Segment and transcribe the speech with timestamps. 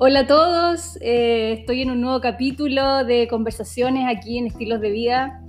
[0.00, 4.92] Hola a todos, eh, estoy en un nuevo capítulo de conversaciones aquí en Estilos de
[4.92, 5.42] Vida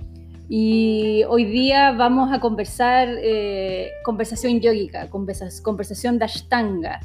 [0.48, 6.98] y hoy día vamos a conversar eh, conversación yógica, conversación de Ashtanga.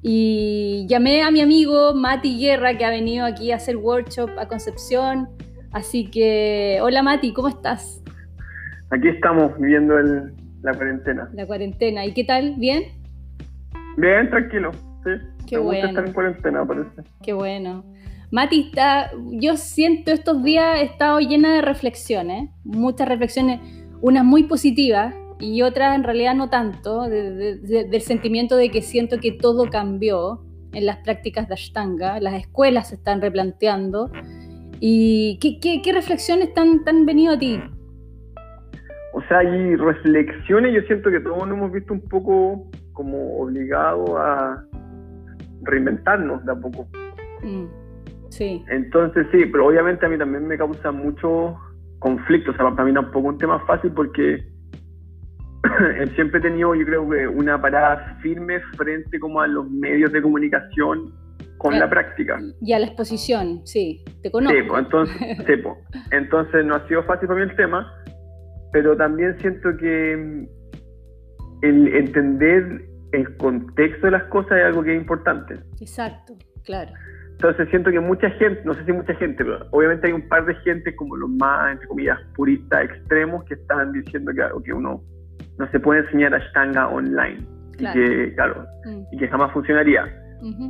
[0.00, 4.48] Y llamé a mi amigo Mati Guerra que ha venido aquí a hacer workshop a
[4.48, 5.28] Concepción.
[5.72, 8.02] Así que, hola Mati, ¿cómo estás?
[8.88, 9.94] Aquí estamos viviendo
[10.62, 11.28] la cuarentena.
[11.34, 12.54] La cuarentena, ¿y qué tal?
[12.56, 12.84] ¿Bien?
[13.98, 14.70] Bien, tranquilo,
[15.04, 15.37] sí.
[15.48, 15.88] Qué bueno.
[15.88, 17.02] estar en cuarentena, parece.
[17.22, 17.84] Qué bueno.
[18.30, 23.60] Mati, está, yo siento estos días he estado llena de reflexiones, muchas reflexiones,
[24.02, 29.32] unas muy positivas y otras en realidad no tanto, del sentimiento de que siento que
[29.32, 34.10] todo cambió en las prácticas de Ashtanga, las escuelas se están replanteando.
[34.80, 37.60] ¿Y qué, qué, reflexiones tan, tan venido a ti?
[39.14, 44.10] O sea, hay reflexiones, yo siento que todos nos hemos visto un poco como obligados
[44.16, 44.62] a
[45.62, 46.88] reinventarnos de a poco.
[47.42, 47.64] Mm,
[48.30, 48.64] sí.
[48.68, 51.56] Entonces sí, pero obviamente a mí también me causa mucho
[51.98, 54.44] conflicto, o sea, para mí tampoco es un tema fácil porque
[56.14, 60.22] siempre he tenido, yo creo que una parada firme frente como a los medios de
[60.22, 61.12] comunicación
[61.58, 62.40] con la práctica.
[62.60, 64.56] Y a la exposición, sí, te conozco.
[64.56, 65.76] Sí, pues, entonces, sí, pues.
[66.12, 67.92] entonces no ha sido fácil para mí el tema,
[68.72, 70.46] pero también siento que
[71.62, 75.54] el entender el contexto de las cosas es algo que es importante.
[75.80, 76.92] Exacto, claro.
[77.32, 80.44] Entonces siento que mucha gente, no sé si mucha gente, pero obviamente hay un par
[80.44, 85.00] de gente como los más, entre comillas, puristas extremos que están diciendo que, que uno
[85.58, 87.38] no se puede enseñar Ashtanga online.
[87.78, 89.02] Y que, claro, mm.
[89.12, 90.04] y que jamás funcionaría.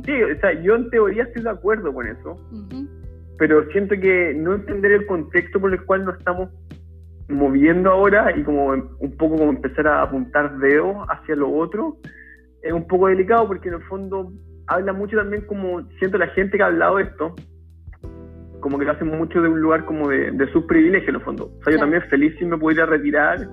[0.05, 2.35] Sí, o sea, yo en teoría estoy de acuerdo con eso,
[3.37, 6.49] pero siento que no entender el contexto por el cual nos estamos
[7.29, 11.97] moviendo ahora y como un poco como empezar a apuntar dedos hacia lo otro,
[12.61, 14.31] es un poco delicado porque en el fondo
[14.67, 17.35] habla mucho también como, siento la gente que ha hablado de esto,
[18.59, 21.21] como que lo hacen mucho de un lugar como de, de sus privilegios en el
[21.21, 21.51] fondo.
[21.59, 23.47] O sea, yo también feliz si me pudiera retirar,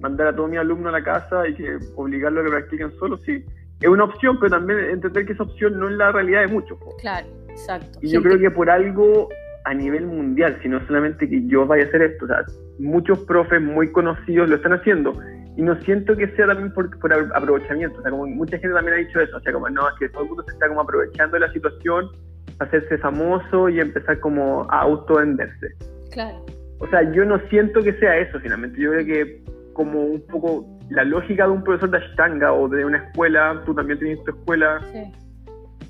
[0.00, 3.16] mandar a todos mis alumnos a la casa y que obligarlos a que practiquen solo,
[3.18, 3.44] sí.
[3.80, 6.78] Es una opción, pero también entender que esa opción no es la realidad de muchos.
[7.00, 7.98] Claro, exacto.
[8.00, 9.28] Y yo creo que por algo
[9.64, 12.44] a nivel mundial, si no solamente que yo vaya a hacer esto, o sea,
[12.78, 15.12] muchos profes muy conocidos lo están haciendo
[15.56, 18.94] y no siento que sea también por, por, aprovechamiento, o sea, como mucha gente también
[18.94, 20.82] ha dicho eso, o sea, como no, es que todo el mundo se está como
[20.82, 22.10] aprovechando de la situación,
[22.58, 25.74] hacerse famoso y empezar como a auto-venderse.
[26.12, 26.44] Claro.
[26.78, 30.66] O sea, yo no siento que sea eso finalmente, yo creo que como un poco
[30.90, 34.32] la lógica de un profesor de Ashtanga o de una escuela, tú también tienes tu
[34.32, 34.98] escuela, sí.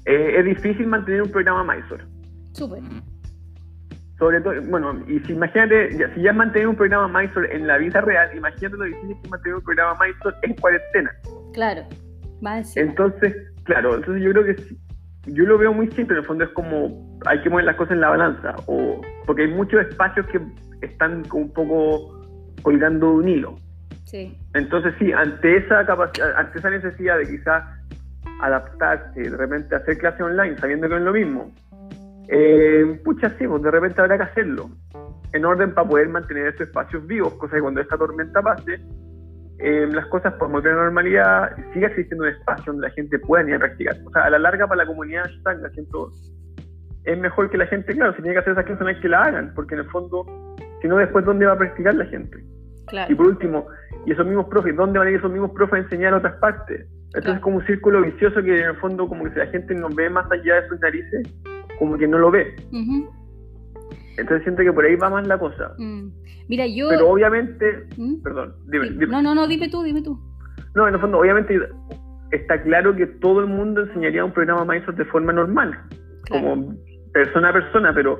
[0.07, 2.05] eh, es difícil mantener un programa Mysore.
[2.53, 2.83] Súper.
[4.19, 8.01] Sobre todo, bueno, y si imagínate, si ya mantener un programa Mysore en la vida
[8.01, 11.11] real, imagínate lo difícil que mantener un programa Mysore en cuarentena.
[11.53, 11.83] Claro,
[12.45, 13.35] va Entonces,
[13.65, 14.57] claro, entonces yo creo que
[15.27, 17.93] yo lo veo muy simple, en el fondo es como hay que mover las cosas
[17.93, 20.41] en la balanza, o porque hay muchos espacios que
[20.81, 22.27] están como un poco
[22.63, 23.57] colgando de un hilo.
[24.05, 24.39] Sí.
[24.55, 27.65] Entonces sí, ante esa capacidad, ante esa necesidad de quizás
[28.41, 31.53] adaptarse, de repente hacer clase online sabiendo que no es lo mismo,
[32.29, 34.71] eh, pucha, sí, pues de repente habrá que hacerlo,
[35.33, 38.81] en orden para poder mantener estos espacios vivos, cosa que cuando esta tormenta pase,
[39.59, 43.19] eh, las cosas por volver a la normalidad, siga existiendo un espacio donde la gente
[43.19, 43.97] pueda ir a practicar.
[44.05, 46.11] O sea, a la larga para la comunidad Ashtanga, siento,
[47.05, 49.53] es mejor que la gente, claro, si tiene que hacer esas cosas, que la hagan,
[49.55, 50.27] porque en el fondo,
[50.83, 52.45] si no, después, ¿dónde va a practicar la gente?
[52.87, 53.13] Claro.
[53.13, 53.67] Y por último,
[54.05, 56.37] y esos mismos profes, ¿dónde van a ir esos mismos profes a enseñar a otras
[56.37, 56.87] partes?
[57.07, 59.75] Entonces es como un círculo vicioso que en el fondo como que si la gente
[59.75, 61.35] no ve más allá de sus narices,
[61.79, 62.55] como que no lo ve.
[64.19, 65.75] Entonces siento que por ahí va más la cosa.
[65.79, 66.09] Mm.
[66.49, 66.89] Mira, yo...
[66.89, 67.87] Pero obviamente...
[67.97, 68.23] ¿Mm?
[68.23, 70.19] Perdón, dime, No, no, no, dime tú, dime tú.
[70.75, 71.59] No, en el fondo, obviamente
[72.33, 75.79] está claro que todo el mundo enseñaría un programa maestro de forma normal,
[76.29, 76.75] como
[77.13, 78.19] persona a persona, pero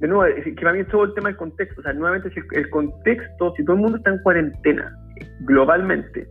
[0.00, 1.80] de nuevo, que para mí es todo el tema del contexto.
[1.80, 4.94] O sea, nuevamente, si el contexto, si todo el mundo está en cuarentena,
[5.40, 6.28] globalmente,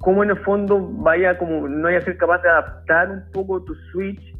[0.00, 3.64] ¿cómo en el fondo vaya, como no vaya a ser capaz de adaptar un poco
[3.64, 4.35] tu switch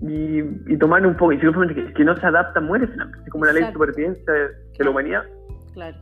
[0.00, 0.40] y,
[0.72, 3.52] y tomar un poco, y si que, que no se adapta, muere finalmente, como la
[3.52, 5.22] ley de supervivencia de, la humanidad.
[5.74, 5.96] Claro.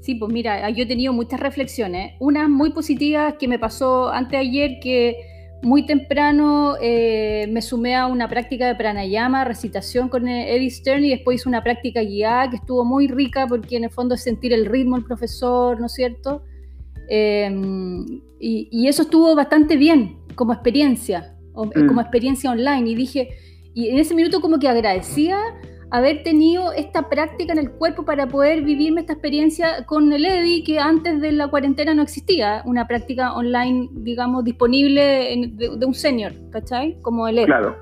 [0.00, 2.14] Sí, pues mira, yo he tenido muchas reflexiones.
[2.20, 5.16] Una muy positiva que me pasó antes de ayer, que
[5.62, 11.10] muy temprano eh, me sumé a una práctica de pranayama, recitación con Eddie Stern y
[11.10, 14.52] después hice una práctica guiada que estuvo muy rica porque en el fondo es sentir
[14.52, 16.44] el ritmo del profesor, ¿no es cierto?
[17.08, 17.50] Eh,
[18.38, 21.37] y, y, eso estuvo bastante bien como experiencia.
[21.66, 21.86] Mm.
[21.86, 23.28] como experiencia online y dije,
[23.74, 25.38] y en ese minuto como que agradecía
[25.90, 30.62] haber tenido esta práctica en el cuerpo para poder vivirme esta experiencia con el EDI
[30.62, 36.32] que antes de la cuarentena no existía, una práctica online, digamos, disponible de, un senior,
[36.50, 37.00] ¿cachai?
[37.00, 37.46] Como el EDI.
[37.46, 37.76] Claro.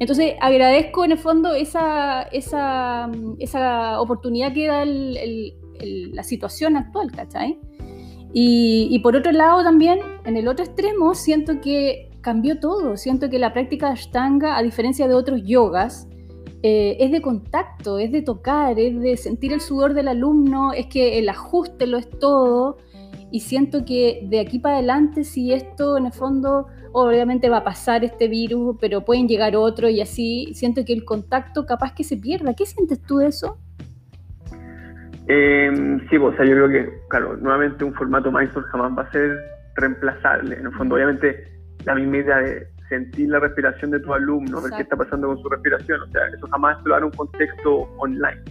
[0.00, 7.58] Entonces, agradezco en el fondo esa, esa, esa oportunidad que da la situación actual, ¿cachai?
[8.32, 12.96] Y, y por otro lado también, en el otro extremo, siento que cambió todo.
[12.96, 16.08] Siento que la práctica de Ashtanga, a diferencia de otros yogas,
[16.62, 20.86] eh, es de contacto, es de tocar, es de sentir el sudor del alumno, es
[20.86, 22.78] que el ajuste lo es todo.
[23.30, 27.64] Y siento que de aquí para adelante, si esto en el fondo, obviamente va a
[27.64, 32.04] pasar este virus, pero pueden llegar otros y así, siento que el contacto capaz que
[32.04, 32.54] se pierda.
[32.54, 33.58] ¿Qué sientes tú de eso?
[35.28, 35.70] Eh,
[36.08, 39.12] sí, pues, o sea, yo creo que, claro, nuevamente un formato Mysore jamás va a
[39.12, 39.36] ser
[39.76, 40.56] reemplazable.
[40.56, 44.72] En el fondo, obviamente, la misma idea de sentir la respiración de tu alumno, ver
[44.76, 46.02] qué está pasando con su respiración.
[46.02, 48.42] O sea, eso jamás te lo en un contexto online.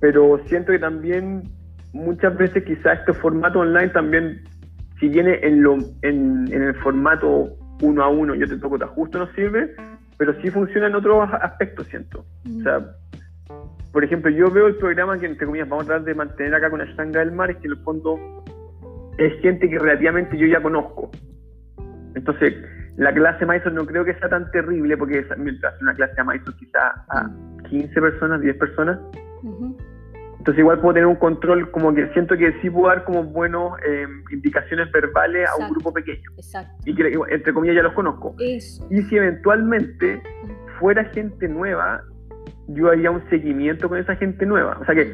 [0.00, 1.42] Pero siento que también
[1.92, 4.42] muchas veces quizás este formato online también,
[5.00, 9.18] si viene en, lo, en, el formato uno a uno, yo te toco, te ajusto,
[9.18, 9.74] no sirve,
[10.16, 12.24] pero sí funciona en otros aspectos, siento.
[12.58, 12.84] O sea,
[13.92, 16.70] por ejemplo, yo veo el programa que, entre comillas, vamos a tratar de mantener acá
[16.70, 18.18] con Ashtanga del Mar, es que en el fondo
[19.18, 21.10] es gente que relativamente yo ya conozco.
[22.14, 22.54] Entonces,
[22.96, 26.56] la clase Mysore no creo que sea tan terrible porque mientras una clase de Mysore
[26.58, 27.30] quizá a
[27.68, 28.98] 15 personas, 10 personas.
[30.38, 33.72] Entonces igual puedo tener un control, como que siento que sí puedo dar como buenas
[33.86, 36.30] em, indicaciones verbales a un grupo pequeño.
[36.36, 36.72] Exacto.
[36.86, 38.34] Y que entre comillas ya los conozco.
[38.38, 38.60] Y
[39.02, 40.22] si eventualmente
[40.78, 42.02] fuera gente nueva,
[42.68, 44.78] yo haría un seguimiento con esa gente nueva.
[44.80, 45.12] O sea que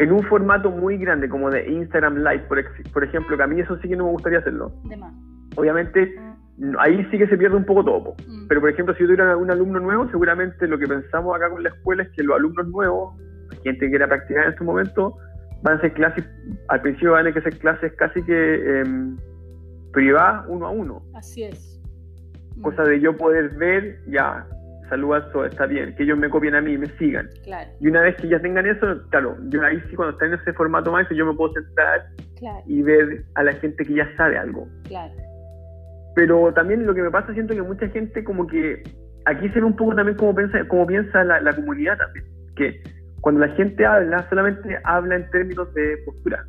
[0.00, 2.62] en un formato muy grande como de Instagram Live, por,
[2.92, 4.72] por ejemplo, que a mí eso sí que no me gustaría hacerlo.
[5.56, 6.14] Obviamente
[6.78, 8.14] ahí sí que se pierde un poco todo.
[8.26, 8.46] Mm.
[8.48, 11.62] Pero, por ejemplo, si yo tuviera un alumno nuevo, seguramente lo que pensamos acá con
[11.62, 13.16] la escuela es que los alumnos nuevos,
[13.62, 15.16] gente que quiera practicar en este momento,
[15.62, 16.24] van a ser clases,
[16.68, 18.84] al principio van a ser clases casi que eh,
[19.92, 21.02] privadas, uno a uno.
[21.14, 21.80] Así es.
[22.56, 22.62] Mm.
[22.62, 24.46] Cosa de yo poder ver, ya,
[24.88, 27.28] saludas, está bien, que ellos me copien a mí y me sigan.
[27.44, 27.70] Claro.
[27.80, 30.52] Y una vez que ya tengan eso, claro, yo ahí sí cuando están en ese
[30.52, 32.06] formato más, yo me puedo sentar
[32.66, 34.66] y ver a la gente que ya sabe algo.
[34.84, 35.12] Claro.
[36.14, 38.82] Pero también lo que me pasa, siento que mucha gente como que
[39.26, 42.24] aquí se ve un poco también como piensa, como piensa la, comunidad también,
[42.56, 42.82] que
[43.20, 46.44] cuando la gente habla, solamente habla en términos de postura.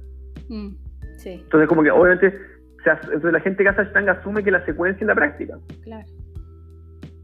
[0.49, 0.69] Mm,
[1.17, 1.41] sí.
[1.43, 2.33] Entonces como que obviamente,
[2.85, 5.57] entonces la gente que hace Ashtanga asume que la secuencia es la práctica.
[5.83, 6.07] Claro.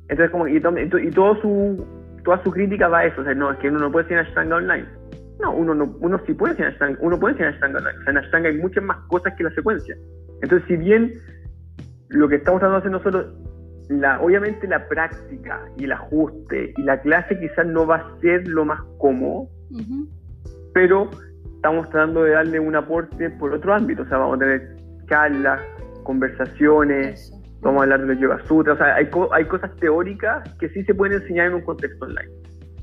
[0.09, 1.85] Entonces como y, y, todo su,
[2.23, 4.19] toda su crítica va a eso, o sea, no, es que uno no puede hacer
[4.19, 4.85] Ashtanga online.
[5.39, 7.99] No, uno, no, uno sí puede hacer Ashtanga, uno puede hacer Ashtanga online.
[7.99, 9.95] O sea, en Ashtanga hay muchas más cosas que la secuencia.
[10.41, 11.13] Entonces, si bien
[12.09, 13.33] lo que estamos tratando de hacer nosotros,
[13.89, 18.47] la, obviamente la práctica y el ajuste y la clase quizás no va a ser
[18.47, 19.49] lo más cómodo,
[20.73, 21.09] pero
[21.55, 24.75] estamos tratando de darle un aporte por otro ámbito, o sea, vamos a tener
[25.09, 25.61] charlas,
[26.03, 27.31] conversaciones,
[27.61, 30.83] vamos a hablar de los yoga sutras, o sea, hay, hay cosas teóricas que sí
[30.83, 32.29] se pueden enseñar en un contexto online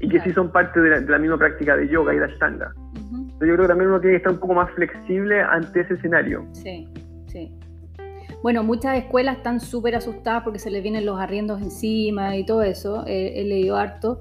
[0.00, 2.73] y que sí son parte de la, misma práctica de yoga y de ashtanga.
[2.94, 5.94] Entonces yo creo que también uno tiene que estar un poco más flexible ante ese
[5.94, 6.44] escenario.
[6.53, 6.87] Sí.
[8.44, 12.62] Bueno, muchas escuelas están súper asustadas porque se les vienen los arriendos encima y todo
[12.62, 14.20] eso, he leído harto.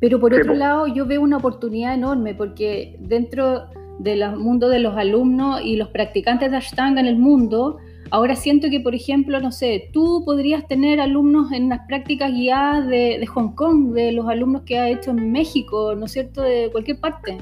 [0.00, 3.66] Pero por otro lado, yo veo una oportunidad enorme porque dentro
[4.00, 7.76] del mundo de los alumnos y los practicantes de Ashtanga en el mundo,
[8.10, 12.88] ahora siento que, por ejemplo, no sé, tú podrías tener alumnos en las prácticas guiadas
[12.88, 16.42] de, de Hong Kong, de los alumnos que ha hecho en México, ¿no es cierto?,
[16.42, 17.38] de cualquier parte.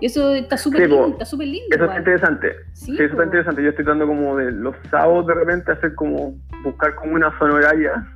[0.00, 1.74] Y eso está súper lindo, está súper lindo.
[1.74, 2.52] Eso es interesante.
[2.74, 3.62] Sí, eso está interesante.
[3.62, 8.06] Yo estoy tratando como de los sábados de repente hacer como, buscar como una sonoraria,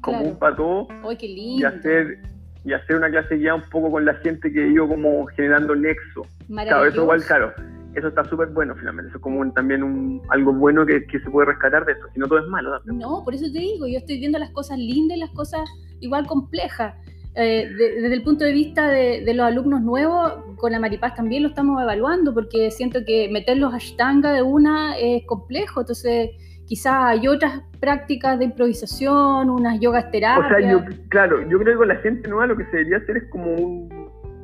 [0.00, 0.88] como un pato.
[1.08, 1.60] ¡Ay, qué lindo!
[1.60, 2.18] Y hacer,
[2.64, 6.22] y hacer una clase ya un poco con la gente que yo como generando nexo.
[6.48, 7.52] Claro, eso igual, claro.
[7.94, 9.08] Eso está súper bueno finalmente.
[9.08, 12.02] Eso es como también un, algo bueno que, que, se puede rescatar de eso.
[12.12, 12.78] Si no, todo es malo.
[12.84, 15.60] No, por eso te digo, yo estoy viendo las cosas lindas y las cosas
[16.00, 16.94] igual complejas.
[17.38, 21.50] Eh, desde el punto de vista de, los alumnos nuevos, con la Maripaz también lo
[21.50, 26.30] estamos evaluando, porque siento que meterlos a Ashtanga de una es complejo, entonces
[26.66, 30.46] quizás hay otras prácticas de improvisación, unas yogas terapias.
[30.46, 32.96] O sea, yo, claro, yo creo que con la gente nueva lo que se debería
[32.98, 33.86] hacer es como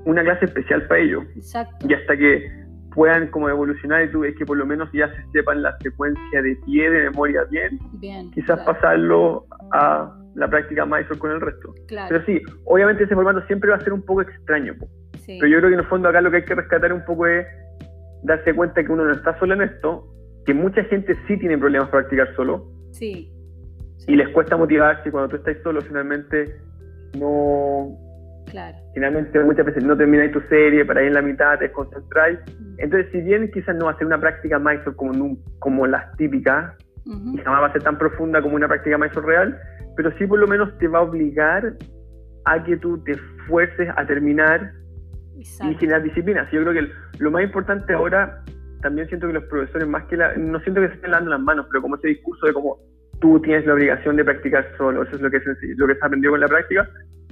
[0.04, 1.24] una clase especial para ellos.
[1.34, 1.86] Exacto.
[1.88, 2.62] Y hasta que
[2.94, 6.42] puedan como evolucionar y tú ves que por lo menos ya se sepan la secuencia
[6.42, 11.74] de pie, de memoria bien, bien quizás pasarlo a la práctica Mysore con el resto.
[11.88, 14.74] Pero sí, obviamente ese formato siempre va a ser un poco extraño.
[15.26, 17.26] Pero yo creo que en el fondo acá lo que hay que rescatar un poco
[17.26, 17.46] es
[18.24, 20.08] darse cuenta que uno no está solo en esto,
[20.46, 22.66] que mucha gente sí tiene problemas para practicar solo.
[22.92, 23.32] Sí.
[24.08, 26.56] Y les cuesta motivarse cuando tú estás solo finalmente
[27.18, 27.98] no...
[28.50, 28.76] Claro.
[28.92, 32.38] Finalmente muchas veces no termináis tu serie, para ir en la mitad te desconcentráis.
[32.58, 32.74] Mm.
[32.78, 36.74] Entonces, si bien quizás no va a ser una práctica Mysore como, como las típicas,
[37.04, 39.58] y jamás va a ser tan profunda como una práctica Mysore real,
[39.96, 41.74] pero sí por lo menos te va a obligar
[42.44, 44.72] a que tú te esfuerces a terminar
[45.36, 46.48] y generar disciplina.
[46.52, 48.42] yo creo que lo más importante ahora,
[48.80, 51.40] también siento que los profesores, más que la, no siento que se estén dando las
[51.40, 52.78] manos, pero como ese discurso de cómo
[53.20, 56.04] tú tienes la obligación de practicar solo, eso es lo que, se, lo que se
[56.04, 56.88] aprendido con la práctica,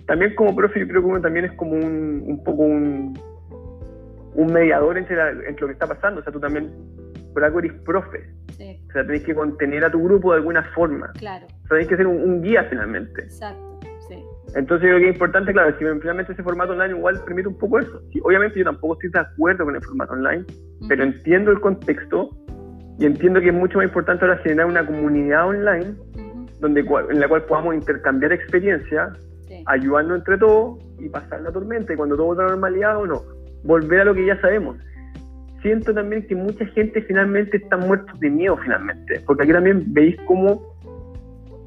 [0.06, 3.18] también como profe yo creo que uno también es como un, un poco un,
[4.34, 6.70] un mediador entre, entre, lo que está pasando, o sea, tú también
[7.32, 8.18] por algo eres profe,
[8.48, 11.46] o sea, tenés que contener a tu grupo de alguna forma, claro.
[11.46, 13.22] o sea, tenés que ser un guía finalmente.
[13.22, 13.70] Exacto.
[14.54, 17.58] Entonces yo creo que es importante, claro, si finalmente ese formato online igual permite un
[17.58, 18.02] poco eso.
[18.22, 20.44] obviamente yo tampoco estoy de acuerdo con el formato online,
[20.88, 22.30] pero entiendo el contexto
[22.98, 25.94] y entiendo que es mucho más importante ahora generar una comunidad online
[26.58, 29.10] donde, en la cual podamos intercambiar experiencias,
[29.66, 33.06] ayudarnos entre todos y pasar la tormenta y cuando todo vuelva a la normalidad o
[33.06, 33.22] no,
[33.62, 34.76] volver a lo que ya sabemos.
[35.62, 40.16] Siento también que mucha gente finalmente está muerta de miedo finalmente, porque aquí también veis
[40.26, 40.74] cómo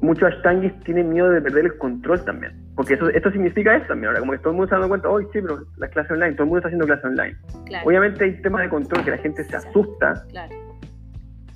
[0.00, 2.52] muchos ashtangis tienen miedo de perder el control también.
[2.76, 4.08] Porque eso, esto significa eso también.
[4.08, 6.10] Ahora, como que todo el mundo se está dando cuenta, hoy sí, pero las clases
[6.12, 7.84] online, todo el mundo está haciendo clases online.
[7.84, 10.24] Obviamente hay temas de control que la gente se asusta.
[10.30, 10.54] Claro.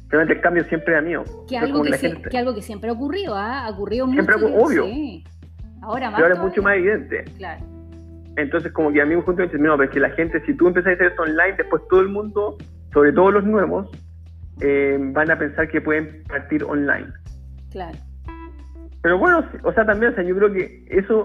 [0.09, 1.25] Realmente el cambio siempre da miedo.
[1.47, 3.67] Que algo que, algo que siempre ha ocurrido, ¿ah?
[3.67, 4.57] Ha ocurrido siempre mucho.
[4.57, 4.85] obvio.
[5.83, 6.21] Ahora más.
[6.21, 7.25] Pero ahora es mucho más evidente.
[7.37, 7.78] Claro.
[8.39, 10.69] Entonces, como que a mí me junto no, pero es que la gente, si tú
[10.69, 12.57] empiezas a hacer esto online, después todo el mundo,
[12.93, 13.91] sobre todo los nuevos,
[14.61, 17.09] eh, van a pensar que pueden partir online.
[17.73, 17.99] Claro.
[19.03, 21.25] Pero bueno, o sea, también, o sea, yo creo que eso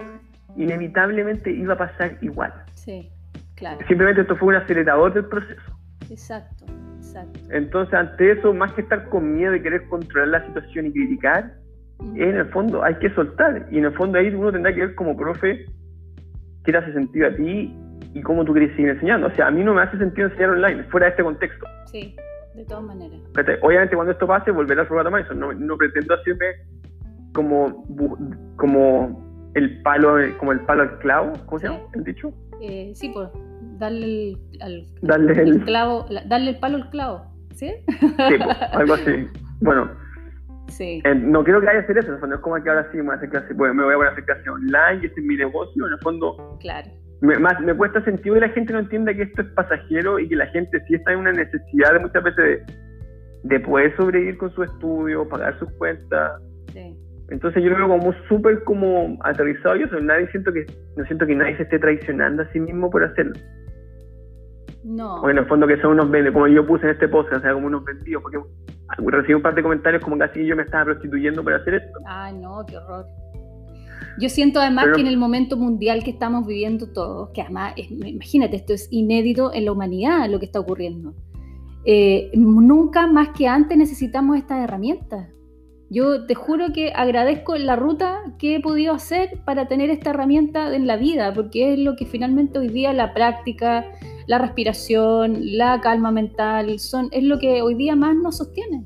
[0.56, 2.52] inevitablemente iba a pasar igual.
[2.74, 3.12] Sí,
[3.56, 3.78] claro.
[3.88, 5.62] Simplemente esto fue un acelerador del proceso.
[6.10, 6.66] Exacto,
[6.98, 7.40] exacto.
[7.52, 11.54] Entonces, ante eso, más que estar con miedo de querer controlar la situación y criticar,
[12.16, 13.68] en el fondo hay que soltar.
[13.70, 15.68] Y en el fondo ahí uno tendrá que ver como profe
[16.64, 17.76] qué te hace sentido a ti
[18.14, 19.28] y cómo tú quieres seguir enseñando.
[19.28, 21.66] O sea, a mí no me hace sentido enseñar online, fuera de este contexto.
[21.86, 22.16] Sí,
[22.56, 23.20] de todas maneras.
[23.62, 25.34] Obviamente cuando esto pase, volverá a probar eso.
[25.34, 26.46] No, no pretendo hacerme
[27.34, 27.86] como,
[28.58, 32.34] como el palo como el palo al clavo, ¿cómo se llama el dicho?
[32.62, 33.30] Eh, sí, pues
[33.78, 37.72] darle el, al, darle el, clavo, darle el palo al clavo, ¿sí?
[37.90, 39.28] Sí, pues, algo así.
[39.62, 39.90] Bueno,
[40.68, 41.02] sí.
[41.04, 42.98] Eh, no quiero que haya hacer eso, en el fondo es como que ahora sí
[42.98, 45.06] me voy a hacer clase, bueno, me voy a poner a hacer clase online y
[45.06, 46.58] este es mi negocio, en el fondo.
[46.60, 46.90] Claro.
[47.22, 50.28] Me, más, me cuesta sentido que la gente no entienda que esto es pasajero y
[50.28, 52.64] que la gente sí está en una necesidad de muchas veces de,
[53.44, 56.42] de poder sobrevivir con su estudio, pagar sus cuentas.
[56.74, 56.98] Sí.
[57.30, 60.66] Entonces yo lo veo como súper como aterrizado yo, nadie siento que,
[60.98, 63.34] no siento que nadie se esté traicionando a sí mismo por hacerlo.
[64.84, 65.16] No.
[65.22, 67.40] O en el fondo que son unos vendidos, como yo puse en este post, o
[67.40, 68.40] sea, como unos vendidos, porque
[69.08, 72.00] recibí un par de comentarios como casi yo me estaba prostituyendo por hacer esto.
[72.06, 73.06] Ay, no, qué horror.
[74.20, 78.58] Yo siento además que en el momento mundial que estamos viviendo todos, que además, imagínate,
[78.58, 81.16] esto es inédito en la humanidad lo que está ocurriendo.
[81.86, 85.30] Eh, nunca más que antes necesitamos estas herramientas.
[85.90, 90.74] Yo te juro que agradezco la ruta que he podido hacer para tener esta herramienta
[90.76, 93.86] en la vida, porque es lo que finalmente hoy día la práctica,
[94.28, 98.86] la respiración, la calma mental, son, es lo que hoy día más nos sostiene.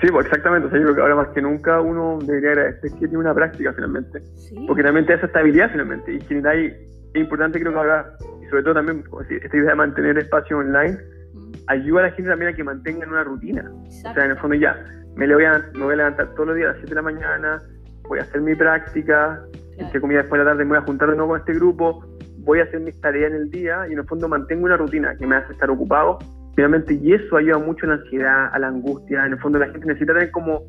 [0.00, 0.68] Sí, pues exactamente.
[0.68, 3.34] O sea, yo creo que ahora más que nunca uno debería agradecer que tiene una
[3.34, 4.20] práctica finalmente.
[4.66, 6.14] Porque realmente esa estabilidad finalmente.
[6.14, 6.76] Y generar, es
[7.14, 10.98] importante creo que ahora, y sobre todo también, esta idea de mantener espacio online,
[11.34, 11.52] mm.
[11.66, 13.70] ayuda a la gente también a que mantengan una rutina.
[13.86, 14.76] O sea, en el fondo ya,
[15.14, 17.02] me, voy a, me voy a levantar todos los días a las 7 de la
[17.02, 17.62] mañana,
[18.08, 19.42] voy a hacer mi práctica,
[19.76, 22.04] entre comillas después de la tarde me voy a juntar de nuevo con este grupo,
[22.44, 25.16] voy a hacer mis tareas en el día y en el fondo mantengo una rutina
[25.16, 26.18] que me hace estar ocupado
[26.54, 29.68] finalmente y eso ayuda mucho a la ansiedad, a la angustia, en el fondo la
[29.68, 30.62] gente necesita tener como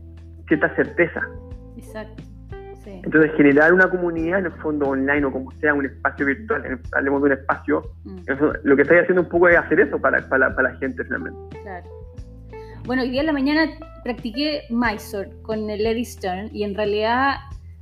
[0.47, 1.21] cierta certeza.
[1.77, 2.23] Exacto.
[2.83, 3.01] Sí.
[3.03, 7.21] Entonces generar una comunidad en el fondo online o como sea un espacio virtual, hablemos
[7.21, 8.17] de un espacio, mm.
[8.63, 11.57] lo que estoy haciendo un poco es hacer eso para, para, para la gente finalmente.
[11.61, 11.87] Claro.
[12.85, 13.71] Bueno, hoy día en la mañana
[14.03, 17.35] practiqué Mysore con el Eddie Stern y en realidad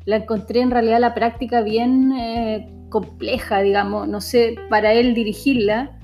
[0.05, 5.97] la encontré en realidad la práctica bien eh, compleja, digamos, no sé, para él dirigirla,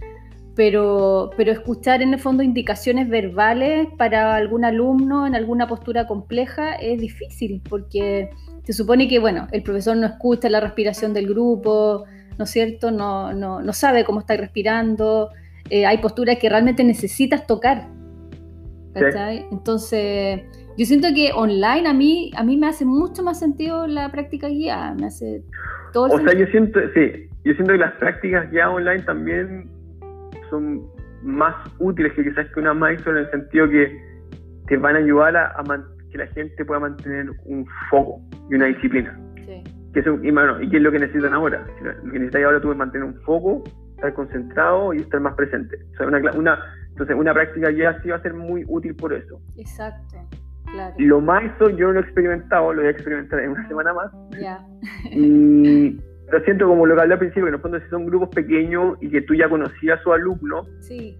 [0.55, 6.75] pero, pero escuchar en el fondo indicaciones verbales para algún alumno en alguna postura compleja
[6.75, 8.29] es difícil, porque
[8.63, 12.05] se supone que, bueno, el profesor no escucha la respiración del grupo,
[12.37, 12.91] ¿no es cierto?
[12.91, 15.29] No, no, no sabe cómo está respirando,
[15.69, 17.87] eh, hay posturas que realmente necesitas tocar
[19.51, 20.41] entonces,
[20.77, 24.47] yo siento que online a mí, a mí me hace mucho más sentido la práctica
[24.47, 25.43] guiada, me hace
[25.91, 29.69] todo O sea, yo siento, sí, yo siento que las prácticas ya online también
[30.51, 30.85] son
[31.23, 33.99] más útiles que quizás que una maestro en el sentido que
[34.67, 35.63] te van a ayudar a,
[36.11, 39.19] que la gente pueda mantener un foco y una disciplina.
[39.47, 39.63] Sí.
[39.93, 41.65] Que eso, y, bueno, ¿Y qué es lo que necesitan ahora?
[41.81, 43.63] Lo que necesitan ahora tú es mantener un foco,
[43.95, 45.75] estar concentrado y estar más presente.
[45.93, 49.13] O sea, una, una, entonces, una práctica ya sí va a ser muy útil por
[49.13, 49.41] eso.
[49.57, 50.17] Exacto.
[50.71, 50.95] Claro.
[50.97, 53.93] Lo más eso yo no lo he experimentado, lo voy a experimentar en una semana
[53.93, 54.11] más.
[54.39, 54.65] Ya.
[55.11, 55.91] y
[56.31, 58.29] lo siento como lo que hablé al principio, que en el fondo si son grupos
[58.29, 61.17] pequeños y que tú ya conocías a su alumno, sí.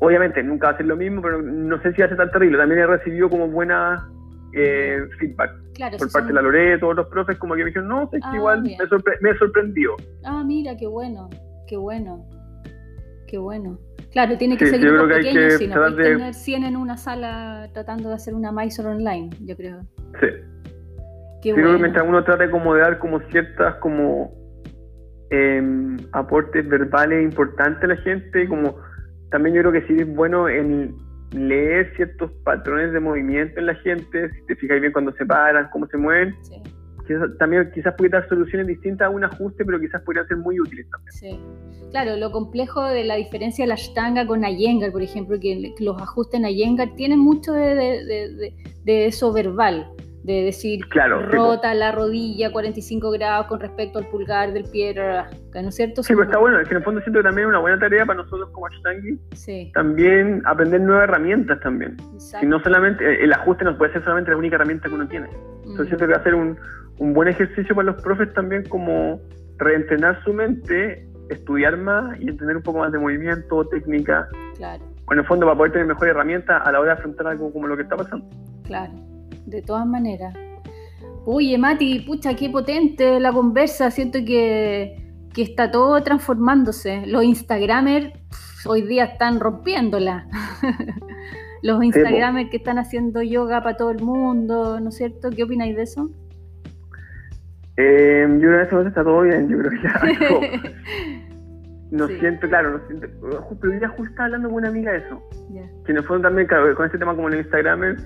[0.00, 2.58] obviamente nunca va a ser lo mismo, pero no sé si ser tan terrible.
[2.58, 4.06] También he recibido como buena
[4.52, 5.50] eh, feedback
[5.98, 8.18] por parte de la Lore, todos los profes, como que me dijeron, no, es que
[8.22, 9.96] ah, igual me, sorpre me sorprendió.
[10.24, 11.30] Ah, mira, qué bueno,
[11.66, 12.26] qué bueno,
[13.26, 13.78] qué bueno.
[14.12, 18.16] Claro, tiene que ser grupos pequeños, si no tener 100 en una sala tratando de
[18.16, 19.80] hacer una Mysore online, yo creo.
[20.20, 20.26] Sí.
[21.42, 21.72] Qué bueno.
[21.72, 24.34] que mientras uno trate como de dar como ciertas como
[25.30, 25.62] eh,
[26.12, 28.76] aportes verbales importantes a la gente, como
[29.30, 30.94] también yo creo que sí es bueno en
[31.32, 35.68] leer ciertos patrones de movimiento en la gente, si te fijas bien cuando se paran,
[35.72, 36.34] cómo se mueven.
[37.38, 40.86] También quizás puede dar soluciones distintas a un ajuste, pero quizás podrían ser muy útiles
[40.90, 41.12] también.
[41.12, 41.40] Sí.
[41.90, 46.00] Claro, lo complejo de la diferencia de la Ashtanga con Iyengar, por ejemplo, que los
[46.00, 49.90] ajustes en Iyengar tienen mucho de, de, de eso verbal
[50.22, 50.80] de decir
[51.30, 56.02] rota la rodilla 45 grados con respecto al pulgar del pie, ¿no es cierto?
[56.02, 57.78] Sí, pues está bueno, es que en el fondo siento que también es una buena
[57.78, 59.70] tarea para nosotros como Ashtangi, sí.
[59.74, 61.96] también aprender nuevas herramientas también.
[62.42, 65.28] Y no solamente, el ajuste no puede ser solamente la única herramienta que uno tiene.
[65.80, 66.58] Entonces siento que va a ser un,
[66.98, 69.20] un buen ejercicio para los profes también como
[69.58, 74.28] reentrenar su mente, estudiar más y entender un poco más de movimiento, técnica.
[74.56, 74.84] Claro.
[75.10, 77.66] En el fondo para poder tener mejor herramienta a la hora de afrontar algo como
[77.66, 78.26] lo que está pasando.
[78.64, 78.92] Claro
[79.46, 80.34] de todas maneras.
[81.26, 83.90] Oye, Mati, pucha, qué potente la conversa.
[83.90, 84.96] Siento que,
[85.32, 87.06] que está todo transformándose.
[87.06, 88.12] Los Instagramers
[88.66, 90.26] hoy día están rompiéndola.
[91.62, 95.30] Los Instagramers que están haciendo yoga para todo el mundo, ¿no es cierto?
[95.30, 96.10] ¿Qué opináis de eso?
[97.76, 99.48] Eh, yo creo que eso está todo bien.
[99.48, 100.72] Yo creo que ya.
[101.90, 103.08] no siento, claro, no siento.
[103.60, 105.22] Pero ya justo estaba hablando con una amiga de eso.
[105.84, 108.02] Que el fondo también, claro, con este tema como los Instagramers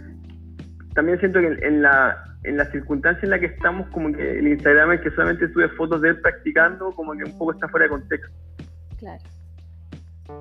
[0.94, 4.46] también siento que en la, en la circunstancia en la que estamos, como que el
[4.48, 7.84] Instagram es que solamente sube fotos de él practicando, como que un poco está fuera
[7.84, 8.32] de contexto.
[8.98, 9.22] Claro.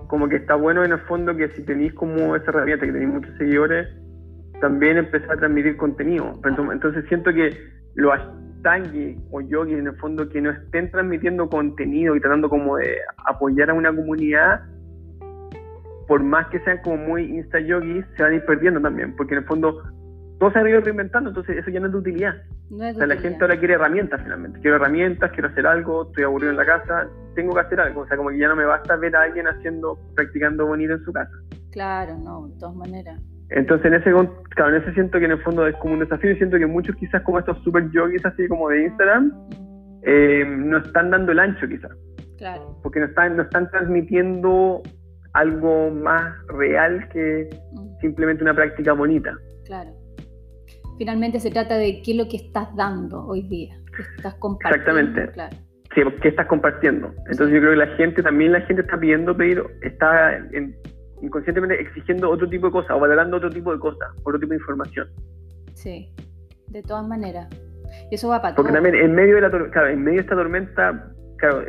[0.07, 3.11] Como que está bueno en el fondo que si tenéis como esa herramienta, que tenéis
[3.11, 3.87] muchos seguidores,
[4.61, 6.39] también empezar a transmitir contenido.
[6.45, 7.49] Entonces siento que
[7.95, 12.77] los ashtangi o yogis en el fondo que no estén transmitiendo contenido y tratando como
[12.77, 14.61] de apoyar a una comunidad,
[16.07, 19.33] por más que sean como muy insta yogis, se van a ir perdiendo también, porque
[19.33, 19.83] en el fondo
[20.43, 22.35] todo se ha ido reinventando, entonces eso ya no es de utilidad.
[22.69, 24.59] o sea, la gente ahora quiere herramientas finalmente.
[24.59, 28.01] Quiero herramientas, quiero hacer algo, estoy aburrido en la casa, tengo que hacer algo.
[28.01, 31.05] O sea, como que ya no me basta ver a alguien haciendo, practicando bonito en
[31.05, 31.31] su casa.
[31.71, 33.21] Claro, no, de todas maneras.
[33.51, 34.11] Entonces, en ese,
[34.49, 36.65] claro, en ese siento que en el fondo es como un desafío y siento que
[36.65, 39.31] muchos quizás como estos super yogis así como de Instagram,
[40.01, 41.91] eh, no están dando el ancho quizás.
[42.37, 42.77] Claro.
[42.83, 44.81] Porque no están, no están transmitiendo
[45.31, 48.01] algo más real que mm.
[48.01, 49.33] simplemente una práctica bonita.
[49.65, 50.02] Claro
[50.97, 54.99] finalmente se trata de qué es lo que estás dando hoy día, qué estás compartiendo.
[54.99, 55.33] Exactamente.
[55.33, 55.57] Claro.
[55.95, 57.13] Sí, qué estás compartiendo.
[57.29, 60.39] Entonces yo creo que la gente, también la gente está pidiendo pedir, está
[61.21, 64.57] inconscientemente exigiendo otro tipo de cosas o valorando otro tipo de cosas, otro tipo de
[64.57, 65.07] información.
[65.73, 66.09] Sí,
[66.67, 67.47] de todas maneras.
[68.09, 70.35] Y eso va para Porque también en medio de la claro, en medio de esta
[70.35, 71.63] tormenta, claro,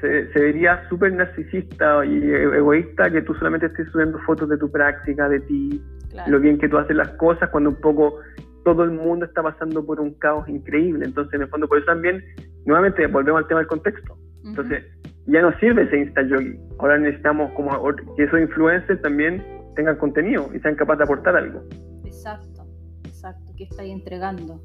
[0.00, 4.58] se, se, vería súper narcisista y e, egoísta que tú solamente estés subiendo fotos de
[4.58, 5.82] tu práctica, de ti,
[6.26, 8.18] lo bien que tú haces las cosas, cuando un poco
[8.64, 11.04] todo el mundo está pasando por un caos increíble.
[11.04, 12.22] Entonces, en el fondo, por eso también,
[12.64, 14.16] nuevamente, volvemos al tema del contexto.
[14.44, 14.84] Entonces,
[15.26, 16.58] ya no sirve ese Insta Yogi.
[16.78, 17.70] Ahora necesitamos como
[18.16, 19.44] que esos influencers también
[19.76, 21.62] tengan contenido y sean capaces de aportar algo.
[22.04, 22.66] Exacto,
[23.04, 24.60] exacto, que estáis entregando.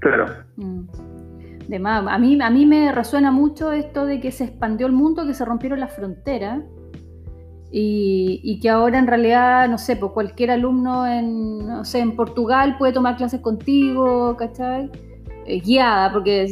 [0.00, 0.26] Claro.
[0.56, 0.86] Mm.
[1.68, 4.92] De más, a mí, a mí me resuena mucho esto de que se expandió el
[4.92, 6.64] mundo, que se rompieron las fronteras
[7.74, 12.76] y, que ahora en realidad, no sé, pues cualquier alumno en, no sé, en Portugal
[12.78, 14.90] puede tomar clases contigo, ¿cachai?
[15.46, 16.46] Eh, guiada, porque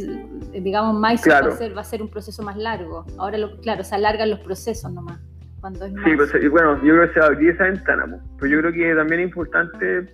[0.53, 3.05] digamos, más va, a ser, va a ser un proceso más largo.
[3.19, 5.21] Ahora, lo, claro, se alargan los procesos nomás.
[5.61, 8.23] Cuando es Sí, pues, bueno, yo creo que se abrir esa ventana, pues.
[8.39, 10.09] pero yo creo que también es importante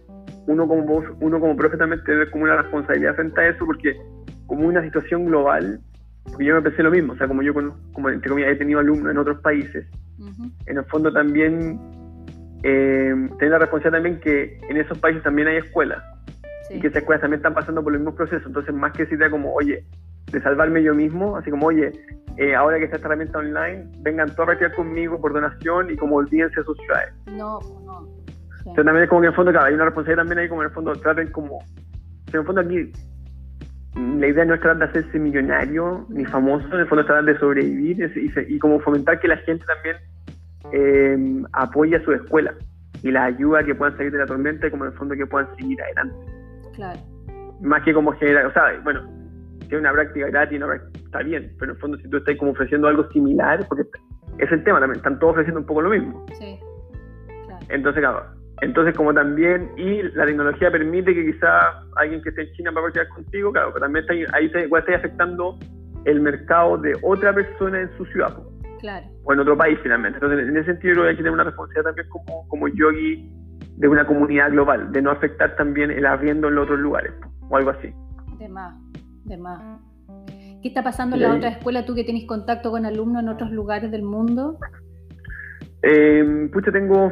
[0.49, 3.97] uno como uno como profe también tener como una responsabilidad frente a eso, porque
[4.47, 5.79] como una situación global,
[6.25, 8.81] porque yo me pensé lo mismo, o sea, como yo, como entre comillas, he tenido
[8.81, 9.87] alumnos en otros países,
[10.19, 11.79] en el fondo también
[12.63, 16.03] eh, tener la responsabilidad también que en esos países también hay escuelas
[16.71, 18.47] y que esas escuelas también están pasando por los mismos procesos.
[18.47, 19.85] Entonces, más que decir como, oye,
[20.33, 21.93] de salvarme yo mismo, así como, oye,
[22.37, 25.97] eh, ahora que está esta herramienta online, vengan todos a practicar conmigo por donación y
[25.97, 27.15] como olvídense sus ciudades.
[27.27, 28.09] No, no.
[28.59, 30.63] Entonces, también es como que en el fondo, claro, hay una responsabilidad también ahí, como
[30.63, 31.61] en el fondo traten como,
[32.33, 32.93] en el fondo aquí
[33.97, 37.25] la idea no es tratar de hacerse millonario ni famoso, en el fondo es tratar
[37.25, 39.97] de sobrevivir y, y como fomentar que la gente también
[40.73, 42.55] eh, apoye a su escuela
[43.03, 45.27] y la ayuda que puedan salir de la tormenta y como en el fondo que
[45.27, 46.17] puedan seguir adelante.
[46.75, 47.01] Claro.
[47.63, 49.01] Más que como generar, o sea, bueno,
[49.61, 50.61] si es una práctica gratis,
[51.05, 53.85] está bien, pero en el fondo si tú estás como ofreciendo algo similar, porque
[54.39, 56.27] es el tema también, están todos ofreciendo un poco lo mismo.
[56.39, 56.59] Sí,
[57.47, 57.67] claro.
[57.71, 62.53] Entonces, claro, entonces como también, y la tecnología permite que quizá alguien que esté en
[62.53, 65.59] China para practicar contigo, claro, pero también está, ahí igual está afectando
[66.05, 68.37] el mercado de otra persona en su ciudad.
[68.81, 69.07] Claro.
[69.25, 70.19] O en otro país finalmente.
[70.19, 73.31] Entonces, en ese sentido creo que hay que tener una responsabilidad también como, como yogi
[73.77, 77.13] de una comunidad global, de no afectar también el arriendo en los otros lugares,
[77.49, 77.93] o algo así.
[78.39, 78.75] De más
[79.27, 79.81] de más.
[80.63, 83.51] ¿Qué está pasando en la otra escuela, tú que tienes contacto con alumnos en otros
[83.51, 84.59] lugares del mundo?
[85.83, 87.11] Eh, pucha, tengo,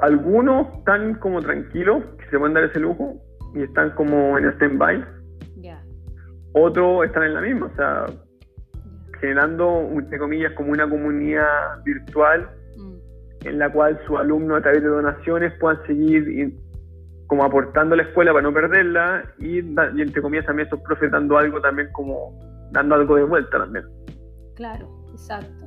[0.00, 3.16] algunos están como tranquilos, que se pueden dar ese lujo,
[3.54, 5.04] y están como en stand-by.
[6.58, 8.06] Otros están en la misma, o sea,
[9.20, 13.46] generando, entre comillas, como una comunidad virtual mm.
[13.46, 16.54] en la cual sus alumnos a través de donaciones puedan seguir
[17.26, 21.36] como aportando a la escuela para no perderla y, entre comillas también estos profes dando
[21.36, 22.38] algo también como
[22.70, 23.84] dando algo de vuelta también.
[24.54, 25.66] Claro, exacto.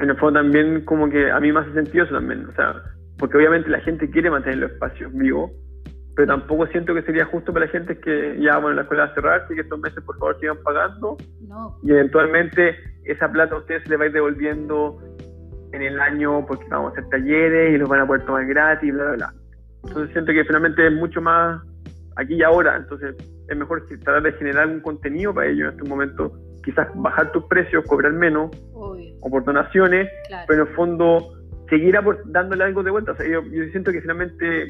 [0.00, 2.82] En el fondo también como que a mí me hace sentido eso también, o sea,
[3.18, 5.50] porque obviamente la gente quiere mantener los espacios vivos,
[6.16, 9.10] pero tampoco siento que sería justo para la gente que ya, bueno, la escuela va
[9.10, 11.16] a cerrar, y que estos meses por favor sigan pagando
[11.48, 11.78] no.
[11.82, 14.98] y eventualmente esa plata a ustedes se les va a ir devolviendo
[15.72, 18.92] en el año porque vamos a hacer talleres y los van a poder tomar gratis,
[18.92, 19.34] bla, bla, bla.
[19.84, 21.60] Entonces siento que finalmente es mucho más
[22.16, 23.16] aquí y ahora, entonces
[23.48, 26.32] es mejor tratar de generar un contenido para ellos en este momento,
[26.64, 30.08] quizás bajar tus precios, cobrar menos, o por donaciones,
[30.46, 31.18] pero en el fondo
[31.68, 33.14] seguir dándole algo de vuelta.
[33.18, 34.62] yo, siento que finalmente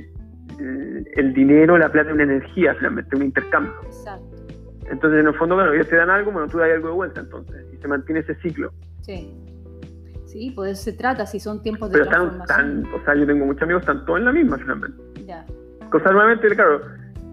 [0.60, 3.74] eh, el dinero, la plata es una energía, finalmente, un intercambio.
[3.84, 4.36] Exacto.
[4.90, 7.20] Entonces, en el fondo, bueno, ellos te dan algo, bueno, tú das algo de vuelta,
[7.20, 8.72] entonces, y se mantiene ese ciclo.
[9.00, 9.34] Sí.
[10.26, 12.86] Sí, pues se trata, si son tiempos de Pero transformación.
[12.92, 15.00] o sea, yo tengo muchos amigos, están todos en la misma finalmente.
[15.26, 15.46] Ya.
[15.90, 16.80] Cosa nuevamente, claro,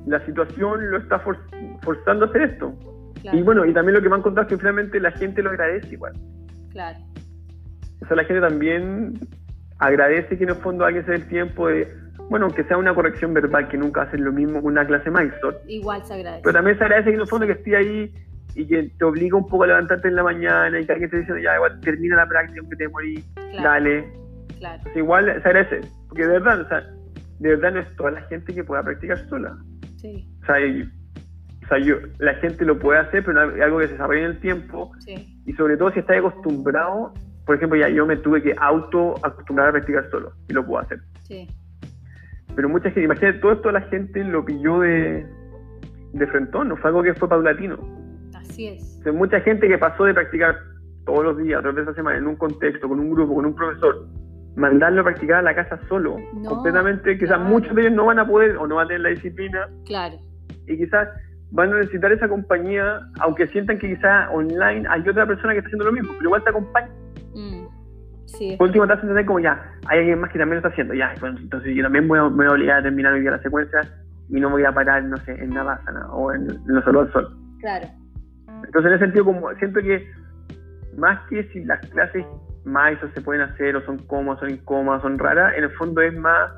[0.05, 2.73] la situación lo está forzando a hacer esto.
[3.33, 5.49] Y bueno, y también lo que me han contado es que finalmente la gente lo
[5.49, 6.13] agradece igual.
[6.69, 6.99] Claro.
[8.01, 9.19] O sea, la gente también
[9.81, 11.87] agradece que en el fondo alguien se dé el tiempo de,
[12.29, 15.53] bueno, aunque sea una corrección verbal, que nunca hacen lo mismo que una clase maestro.
[15.67, 16.43] Igual se agradece.
[16.43, 18.13] Pero también se agradece que en el fondo que esté ahí
[18.55, 21.19] y que te obliga un poco a levantarte en la mañana y que alguien te
[21.19, 23.23] dice, ya, igual termina la práctica aunque te morí,
[23.61, 24.13] dale.
[24.59, 24.83] Claro.
[24.93, 26.83] igual se agradece, porque de verdad, o sea,
[27.39, 29.57] de verdad no es toda la gente que pueda practicar sola.
[29.97, 30.27] Sí.
[30.43, 33.93] O sea, o sea yo, la gente lo puede hacer, pero es algo que se
[33.93, 34.91] desarrolla en el tiempo.
[34.99, 35.41] Sí.
[35.47, 37.13] Y sobre todo si estás acostumbrado,
[37.51, 40.81] por ejemplo, ya yo me tuve que auto acostumbrar a practicar solo y lo puedo
[40.81, 41.01] hacer.
[41.23, 41.49] Sí.
[42.55, 45.27] Pero mucha gente, imagínate, todo esto la gente lo pilló de,
[46.13, 47.77] de frentón, no fue algo que fue paulatino.
[48.33, 49.05] Así es.
[49.13, 50.55] mucha gente que pasó de practicar
[51.05, 53.45] todos los días, tres veces a la semana, en un contexto, con un grupo, con
[53.45, 54.07] un profesor,
[54.55, 56.15] mandarlo a practicar a la casa solo,
[56.47, 59.09] completamente, quizás muchos de ellos no van a poder o no van a tener la
[59.09, 59.67] disciplina.
[59.85, 60.15] Claro.
[60.67, 61.09] Y quizás
[61.51, 65.67] van a necesitar esa compañía, aunque sientan que quizás online hay otra persona que está
[65.67, 67.00] haciendo lo mismo, pero igual te acompaña.
[68.37, 68.55] Sí.
[68.57, 70.93] Por último, te hacen entender como ya, hay alguien más que también lo está haciendo,
[70.93, 73.41] ya, entonces yo también voy a, me voy a obligar a terminar hoy día la
[73.41, 73.81] secuencia
[74.29, 77.37] y no voy a parar, no sé, en Navasana o en, en los del sol.
[77.59, 77.87] Claro.
[78.65, 80.07] Entonces, en ese sentido, como siento que
[80.97, 82.25] más que si las clases
[82.63, 86.13] más se pueden hacer o son cómodas, son incómodas, son raras, en el fondo es
[86.15, 86.51] más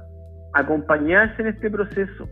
[0.54, 2.30] acompañarse en este proceso.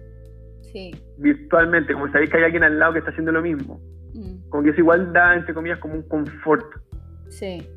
[0.61, 0.91] Sí.
[1.17, 3.79] Virtualmente, como sabéis que hay alguien al lado que está haciendo lo mismo.
[4.13, 4.49] Mm.
[4.49, 6.65] Como que es igual da, entre comillas, como un confort.
[7.29, 7.67] Sí.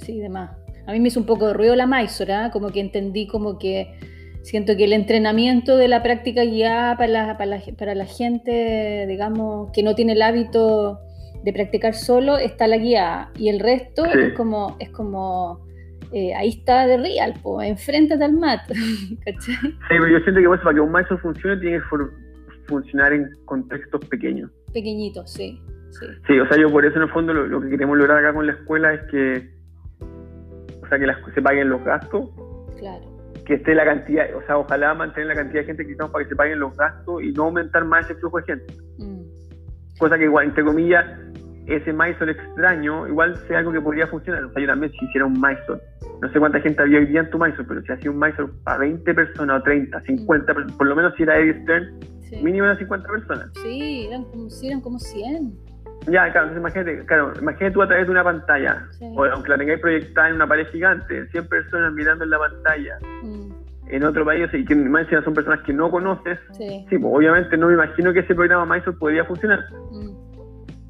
[0.00, 0.56] Sí, demás.
[0.86, 2.50] A mí me hizo un poco de ruido la Mysore, ¿eh?
[2.52, 3.94] como que entendí como que
[4.42, 9.04] Siento que el entrenamiento de la práctica guiada para la, para la, para la gente,
[9.06, 10.98] digamos, que no tiene el hábito
[11.44, 15.66] de practicar solo, está la guía y el resto es como, es como
[16.12, 18.60] eh, ahí está de real, po, enfréntate al mat.
[19.24, 19.54] ¿cachai?
[19.54, 21.84] Sí, pero yo siento que pues, para que un maestro funcione tiene que
[22.66, 24.50] funcionar en contextos pequeños.
[24.72, 25.60] Pequeñitos, sí,
[25.90, 26.06] sí.
[26.26, 28.46] Sí, o sea, yo por eso en el fondo lo, que queremos lograr acá con
[28.46, 29.50] la escuela es que,
[30.90, 32.28] sea, que las, se paguen los gastos.
[32.78, 36.12] Claro que esté la cantidad, o sea, ojalá mantener la cantidad de gente que necesitamos
[36.12, 38.74] para que se paguen los gastos y no aumentar más ese flujo de gente.
[38.98, 39.98] Mm.
[39.98, 41.04] Cosa que igual, entre comillas,
[41.66, 44.44] ese Mysore extraño, igual sea algo que podría funcionar.
[44.44, 45.80] O sea, yo también si hiciera un Mysore,
[46.22, 48.52] no sé cuánta gente había hoy día en tu Mysore, pero si hacía un Mysore
[48.64, 50.76] para 20 personas o 30, 50, mm.
[50.76, 51.98] por lo menos si era Eddie Stern,
[52.42, 53.50] mínimo eran 50 personas.
[53.62, 55.69] Sí, eran como, eran como 100.
[56.06, 59.58] Ya, claro, entonces imagínate, claro, imagínate tú a través de una pantalla, o aunque la
[59.58, 63.52] tengáis proyectada en una pared gigante, 100 personas mirando en la pantalla, mm.
[63.88, 67.68] en otro país, y que más son personas que no conoces, sí, pues obviamente no
[67.68, 69.60] me imagino que ese programa Mysore podría funcionar.
[69.90, 70.10] Mm.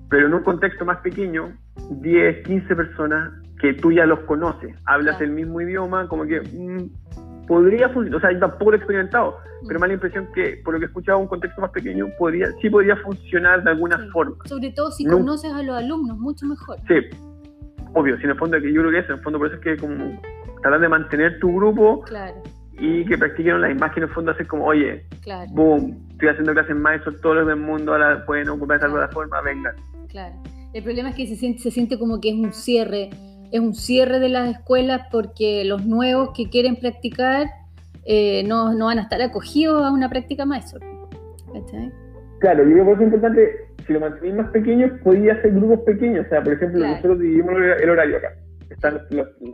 [0.09, 1.53] Pero en un contexto más pequeño,
[1.91, 6.89] 10, 15 personas que tú ya los conoces, hablas el mismo idioma, como que mm,
[7.51, 9.37] podría funcionar, o sea, yo tampoco lo he experimentado,
[9.67, 12.07] pero me da la impresión que, por lo que he escuchado, un contexto más pequeño,
[12.17, 14.37] podría, sí podría funcionar de alguna forma.
[14.45, 16.79] Sobre todo si conoces a los alumnos, mucho mejor.
[16.87, 16.95] Sí,
[17.93, 19.57] obvio, si en el fondo que yo creo que eso, en el fondo por eso
[19.57, 20.21] es que como
[20.63, 22.05] tratar de mantener tu grupo
[22.79, 25.05] y que practiquen más que en el fondo hacer como, oye,
[25.51, 29.75] boom, estoy haciendo clases maestros, todos los del mundo ahora pueden ocupar esa plataforma, vengan.
[30.09, 30.37] Claro.
[30.73, 33.11] El problema es que se siente, se siente como que es un cierre,
[33.53, 37.49] es un cierre de las escuelas porque los nuevos que quieren practicar
[38.05, 40.81] eh, no, no, van a estar acogidos a una práctica maestro.
[42.41, 46.27] Claro, yo creo que es importante si lo mantenís más pequeño, podía ser grupos pequeños.
[46.27, 48.29] O sea, por ejemplo, nosotros dividimos el horario acá.
[48.71, 48.89] Está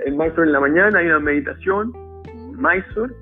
[0.04, 1.92] el Mysore en la mañana, hay una meditación,
[2.52, 3.14] Mysore,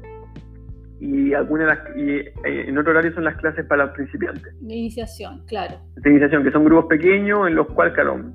[1.00, 4.54] y algunas y eh, en otro horario son las clases para los principiantes.
[4.60, 5.76] De iniciación, claro.
[5.96, 8.32] De iniciación, que son grupos pequeños en los cuales, claro,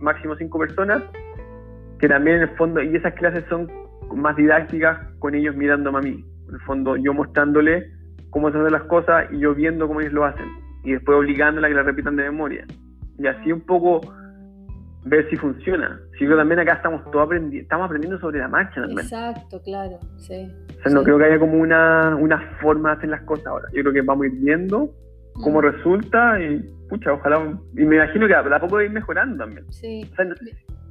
[0.00, 1.02] máximo cinco personas,
[2.04, 3.66] que también en el fondo, y esas clases son
[4.14, 6.24] más didácticas con ellos mirándome a mí.
[6.48, 7.90] En el fondo, yo mostrándole
[8.28, 10.44] cómo se hacen las cosas y yo viendo cómo ellos lo hacen
[10.82, 12.66] y después obligándola a que la repitan de memoria.
[13.18, 14.02] Y así un poco
[15.06, 15.98] ver si funciona.
[16.18, 19.00] Si yo también acá estamos todos aprendiendo, estamos aprendiendo sobre la marcha también.
[19.00, 20.52] Exacto, claro, sí.
[20.78, 23.68] O sea, no creo que haya como una, una forma de hacer las cosas ahora.
[23.72, 24.90] Yo creo que vamos a ir viendo
[25.42, 25.62] cómo mm.
[25.62, 29.64] resulta y, pucha, ojalá, y me imagino que a, poco va a ir mejorando también.
[29.72, 30.06] Sí.
[30.12, 30.26] O sea,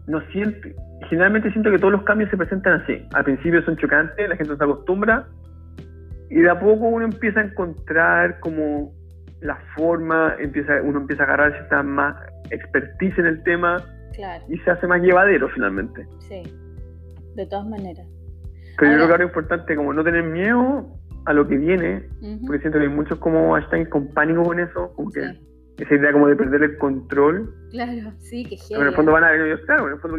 [0.08, 0.70] no, siento,
[1.10, 3.06] generalmente siento que todos los cambios se presentan así.
[3.14, 5.28] Al principio son chocantes, la gente se acostumbra,
[6.30, 8.92] y de a poco uno empieza a encontrar como
[9.42, 12.16] la forma, empieza, uno empieza a agarrar cierta más
[12.50, 13.84] expertise en el tema
[14.48, 16.06] y se hace más llevadero finalmente.
[16.20, 16.44] Sí,
[17.36, 18.08] de todas maneras.
[18.78, 20.88] Pero yo creo que es importante como no tener miedo
[21.26, 22.04] a lo que viene,
[22.46, 25.22] porque siento que hay muchos como están con pánico con eso, como que
[25.78, 27.54] esa idea como de perder el control.
[27.72, 28.82] Claro, sí, que genial.
[28.82, 30.18] En el fondo van a ver, claro, en el fondo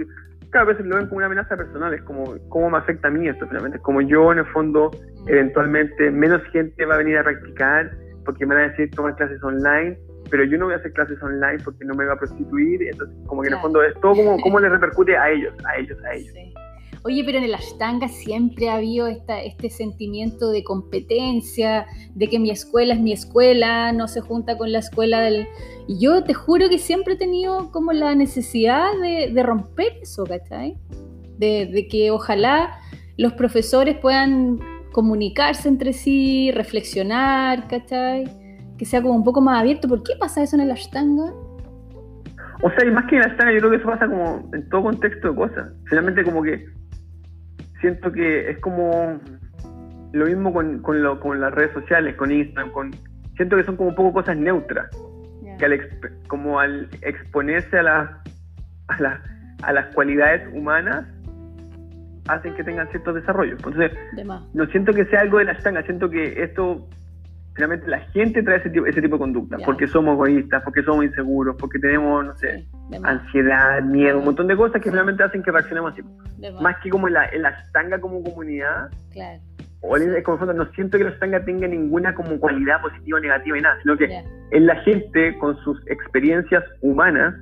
[0.54, 3.28] cada vez lo ven como una amenaza personal, es como cómo me afecta a mí
[3.28, 4.92] esto finalmente, como yo en el fondo
[5.26, 7.90] eventualmente menos gente va a venir a practicar,
[8.24, 9.98] porque me van a decir tomar clases online,
[10.30, 13.16] pero yo no voy a hacer clases online porque no me va a prostituir, entonces
[13.26, 15.98] como que en el fondo es todo como cómo le repercute a ellos, a ellos,
[16.04, 16.34] a ellos.
[17.06, 22.50] Oye, pero en el Ashtanga siempre ha habido este sentimiento de competencia, de que mi
[22.50, 25.46] escuela es mi escuela, no se junta con la escuela del...
[25.86, 30.78] Y yo te juro que siempre he tenido como la necesidad de, romper eso, ¿cachai?
[31.36, 32.80] De, que ojalá
[33.18, 34.58] los profesores puedan
[34.90, 38.24] comunicarse entre sí, reflexionar, ¿cachai?
[38.78, 39.88] Que sea como un poco más abierto.
[39.88, 41.34] ¿Por qué pasa eso en el Ashtanga?
[42.62, 44.66] O sea, y más que en el Ashtanga, yo creo que eso pasa como en
[44.70, 45.70] todo contexto de cosas.
[45.90, 46.64] Finalmente, como que
[47.84, 49.20] siento que es como
[50.12, 52.90] lo mismo con, con, lo, con las redes sociales, con Instagram, con
[53.36, 54.88] siento que son como un poco cosas neutras.
[55.58, 55.78] Que al
[56.26, 58.22] como al exponerse a, la,
[58.88, 59.20] a,
[59.62, 61.04] a las cualidades humanas,
[62.26, 63.58] hacen que tengan ciertos desarrollos.
[63.58, 63.92] Entonces,
[64.54, 66.88] no siento que sea algo de la estanga, siento que esto,
[67.54, 71.04] finalmente la gente trae ese tipo, ese tipo de conducta, porque somos egoístas, porque somos
[71.04, 72.66] inseguros, porque tenemos, no sé,
[73.04, 76.02] ansiedad, miedo, un montón de cosas que finalmente hacen que reaccionemos así.
[76.60, 78.90] Más que como en la, en la estanga como comunidad.
[79.12, 79.40] Claro.
[79.82, 83.58] O en, como no siento que la estanga tenga ninguna como cualidad positiva o negativa
[83.58, 87.34] y nada, sino que es la gente con sus experiencias humanas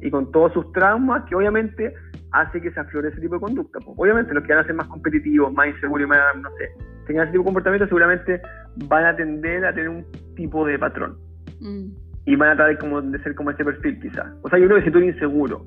[0.00, 1.94] y con todos sus traumas que obviamente
[2.32, 3.78] hace que se aflore ese tipo de conducta.
[3.84, 6.70] obviamente los que van a ser más competitivos, más inseguros y más, no sé,
[7.06, 8.40] tengan ese tipo de comportamiento seguramente
[8.88, 11.16] van a tender a tener un tipo de patrón.
[11.60, 11.88] Mm.
[12.24, 14.26] Y van a tratar como de ser como ese perfil quizás.
[14.42, 15.64] O sea, yo creo que si tú eres inseguro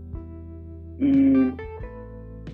[0.99, 1.54] y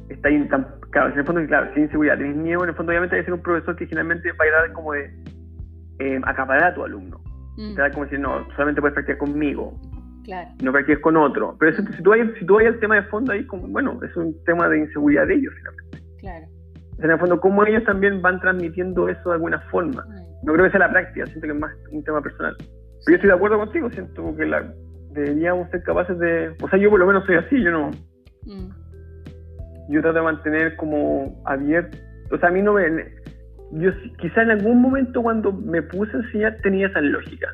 [0.09, 2.91] está ahí tan, claro, en el fondo, claro, sin inseguridad, tienes miedo, en el fondo
[2.91, 5.13] obviamente hay que ser un profesor que generalmente va a dar como de
[5.99, 7.21] eh, acaparar a tu alumno.
[7.57, 7.75] Mm.
[7.75, 9.79] Te da como decir, no, solamente puedes practicar conmigo,
[10.23, 10.49] Claro.
[10.61, 11.55] No practiques con otro.
[11.59, 14.15] Pero si, tú vayas, si tú vayas al tema de fondo ahí, como, bueno, es
[14.15, 15.99] un tema de inseguridad de ellos finalmente.
[16.19, 16.45] Claro.
[16.99, 20.05] En el fondo, cómo ellos también van transmitiendo eso de alguna forma.
[20.43, 22.55] No creo que sea la práctica, siento que es más un tema personal.
[22.57, 22.69] Pero
[23.07, 24.73] yo estoy de acuerdo contigo, siento que la,
[25.11, 26.55] deberíamos ser capaces de...
[26.61, 27.91] O sea, yo por lo menos soy así, yo no...
[28.43, 28.69] Mm.
[29.89, 31.97] Yo trato de mantener como abierto...
[32.31, 32.83] O sea, a mí no me...
[33.73, 37.47] Yo quizá en algún momento cuando me puse a enseñar tenía esa lógica.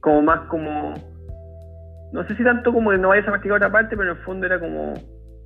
[0.00, 0.92] Como más como
[2.14, 4.22] no sé si tanto como de no vayas a practicar otra parte, pero en el
[4.22, 4.94] fondo era como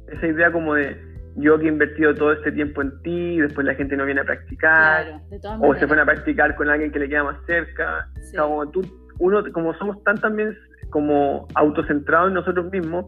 [0.07, 1.01] esa idea como de
[1.37, 4.21] yo que he invertido todo este tiempo en ti, y después la gente no viene
[4.21, 5.19] a practicar,
[5.61, 8.07] o se pone a practicar con alguien que le queda más cerca.
[8.37, 8.83] como tú,
[9.19, 10.55] uno, como somos tan también
[10.91, 13.07] como autocentrados en nosotros mismos,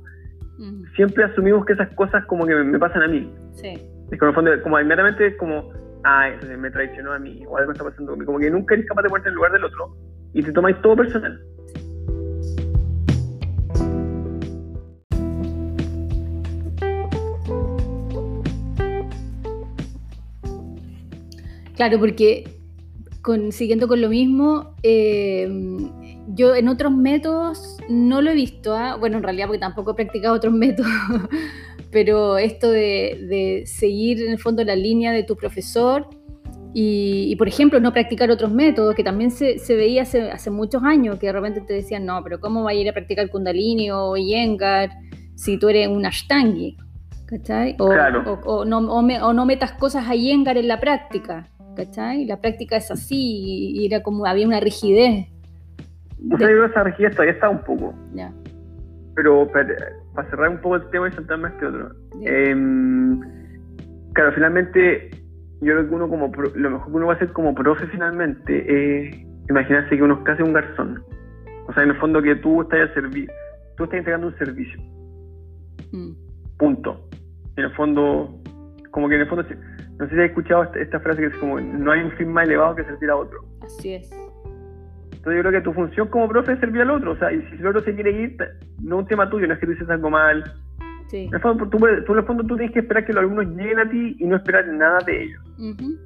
[0.96, 3.30] siempre asumimos que esas cosas como que me, pasan a mí.
[3.52, 3.74] Sí.
[4.10, 5.70] Es como en el fondo, como inmediatamente como
[6.04, 8.32] ah, me traicionó a mí, o algo está pasando conmigo.
[8.32, 9.96] Como que nunca eres capaz de ponerte en el lugar del otro
[10.32, 11.38] y te tomáis todo personal.
[21.80, 22.44] Claro, porque
[23.52, 25.48] siguiendo con lo mismo, eh,
[26.26, 28.96] yo en otros métodos no lo he visto, ¿ah?
[28.96, 30.92] bueno, en realidad porque tampoco he practicado otros métodos,
[31.90, 36.06] pero esto de, seguir en el fondo la línea de tu profesor
[36.74, 41.28] y, por ejemplo, no practicar otros métodos, que también se, veía hace, muchos años, que
[41.28, 44.90] de repente te decían, no, pero ¿cómo va a ir a practicar Kundalini o Yengar
[45.34, 46.76] si tú eres un Ashtangi?
[47.24, 47.74] ¿Cachai?
[47.78, 52.24] O, no, o no metas cosas a Yengar en la práctica, ¿cachai?
[52.26, 55.26] La práctica es así y era como, había una rigidez.
[56.32, 57.94] O sea, esa rigidez todavía está un poco.
[58.14, 58.32] Ya.
[59.14, 61.90] Pero, para cerrar un poco el tema y saltar más que otro.
[62.22, 63.20] Em,
[64.12, 65.10] claro, finalmente,
[65.60, 69.16] yo creo que uno como, lo mejor que uno va a hacer como profesionalmente es
[69.48, 71.02] imaginarse que uno es casi un garzón.
[71.68, 73.30] O sea, en el fondo que tú estás a servir,
[73.76, 74.80] tú estás entregando un servicio.
[75.92, 76.12] Mm.
[76.58, 77.08] Punto.
[77.56, 78.40] En el fondo,
[78.90, 79.44] como que en el fondo,
[80.00, 82.46] no sé si has escuchado esta, frase que es como, no hay un fin más
[82.46, 83.44] elevado que servir a otro.
[83.60, 84.10] Así es.
[85.12, 87.12] Entonces yo creo que tu función como profe es servir al otro.
[87.12, 88.36] O sea, y si el otro se quiere ir,
[88.82, 90.42] no es un tema tuyo, no es que tú dices algo mal.
[91.08, 91.26] Sí.
[91.26, 93.78] En el fondo, tú, en el fondo tú tienes que esperar que los alumnos lleguen
[93.78, 95.42] a ti y no esperar nada de ellos.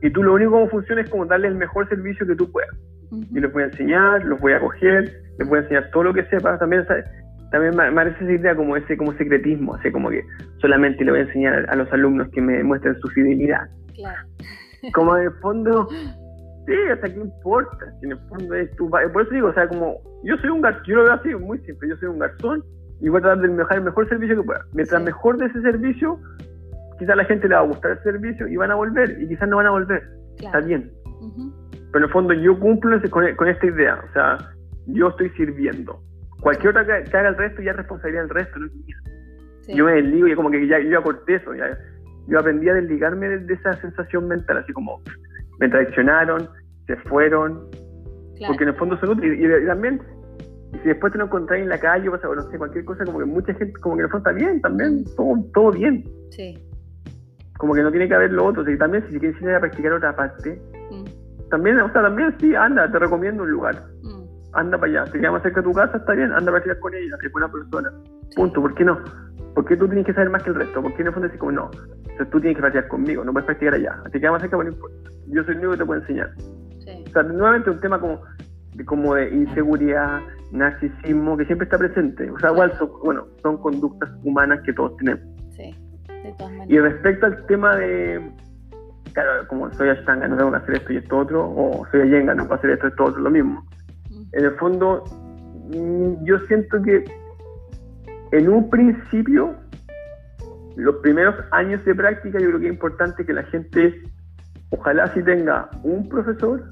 [0.02, 2.74] Y tú lo único como funciona es como darle el mejor servicio que tú puedas.
[3.12, 6.14] Y les voy a enseñar, los voy a coger, les voy a enseñar todo lo
[6.14, 6.58] que sepa.
[6.58, 6.84] También,
[7.52, 10.24] también me parece esa idea como ese como secretismo, así como que
[10.60, 13.68] solamente le voy a enseñar a los alumnos que me muestren su fidelidad.
[13.94, 14.28] Claro.
[14.92, 15.88] Como en el fondo,
[16.66, 18.88] Sí, hasta qué importa, si en el fondo es tu...
[18.88, 21.58] Por eso digo, o sea, como yo soy un garzón, yo lo veo así, muy
[21.58, 22.64] simple, yo soy un garzón
[23.00, 24.64] y voy a tratar de mejorar el mejor servicio que pueda.
[24.72, 26.18] Mientras mejor de ese servicio,
[26.98, 29.28] quizás a la gente le va a gustar el servicio y van a volver, y
[29.28, 30.02] quizás no van a volver.
[30.38, 30.90] Está bien.
[31.92, 34.38] Pero en el fondo yo cumplo con, esta idea, o sea,
[34.86, 36.00] yo estoy sirviendo.
[36.40, 38.96] Cualquier otra que, haga el resto ya es responsabilidad del resto, no es mía.
[39.68, 41.78] Yo me desligo y como que ya, yo ya corté eso, ya,
[42.26, 45.00] yo aprendí a desligarme de esa sensación mental, así como
[45.58, 46.48] me traicionaron,
[46.86, 47.68] se fueron,
[48.46, 49.38] porque en el fondo son útiles.
[49.38, 50.00] Y, también,
[50.82, 53.24] si después te lo encontrás en la calle pasa, no sé, cualquier cosa, como que
[53.24, 56.04] mucha gente, como que en el fondo está bien, también, todo, todo bien.
[56.30, 56.58] Sí.
[57.58, 58.68] Como que no tiene que haber lo otro.
[58.68, 60.60] Y también, si quieres ir a practicar otra parte,
[60.90, 61.48] mm.
[61.50, 63.84] también, o sea, también sí, anda, te recomiendo un lugar.
[64.02, 64.24] Mm.
[64.54, 65.12] Anda para allá.
[65.12, 67.26] Si queda más cerca de tu casa, está bien, anda a practicar con ella, que
[67.26, 67.92] es buena persona.
[68.34, 68.60] Punto.
[68.60, 68.98] ¿Por qué no?
[69.54, 70.82] ¿Por qué tú tienes que saber más que el resto?
[70.82, 71.70] ¿Por qué en el fondo decís como no?
[71.74, 74.02] Entonces tú tienes que practicar conmigo, no puedes practicar allá.
[74.04, 74.72] Así que más cerca, bueno,
[75.28, 76.30] yo soy el único que te puedo enseñar.
[77.06, 78.20] O sea, nuevamente un tema como
[78.74, 82.30] de, como de inseguridad, narcisismo, que siempre está presente.
[82.30, 85.22] O sea, igual son, bueno, son conductas humanas que todos tenemos.
[85.50, 85.74] Sí,
[86.08, 86.70] de todas maneras.
[86.70, 88.32] Y respecto al tema de,
[89.12, 92.34] claro, como soy Ashtanga, no tengo que hacer esto y esto otro, o soy Ayenga,
[92.34, 93.64] no puedo hacer esto y esto otro, lo mismo.
[94.32, 95.04] En el fondo,
[95.70, 97.04] mm, yo siento que
[98.34, 99.54] en un principio
[100.74, 104.02] los primeros años de práctica yo creo que es importante que la gente
[104.70, 106.68] ojalá sí tenga un profesor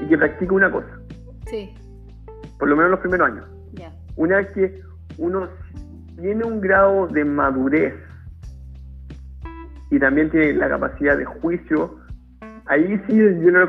[0.00, 0.88] y que practique una cosa.
[1.46, 1.74] Sí.
[2.56, 3.44] Por lo menos los primeros años.
[4.14, 4.80] Una vez que
[5.16, 5.48] uno
[6.20, 7.94] tiene un grado de madurez
[9.90, 11.98] y también tiene la capacidad de juicio,
[12.66, 13.66] ahí sí yo le,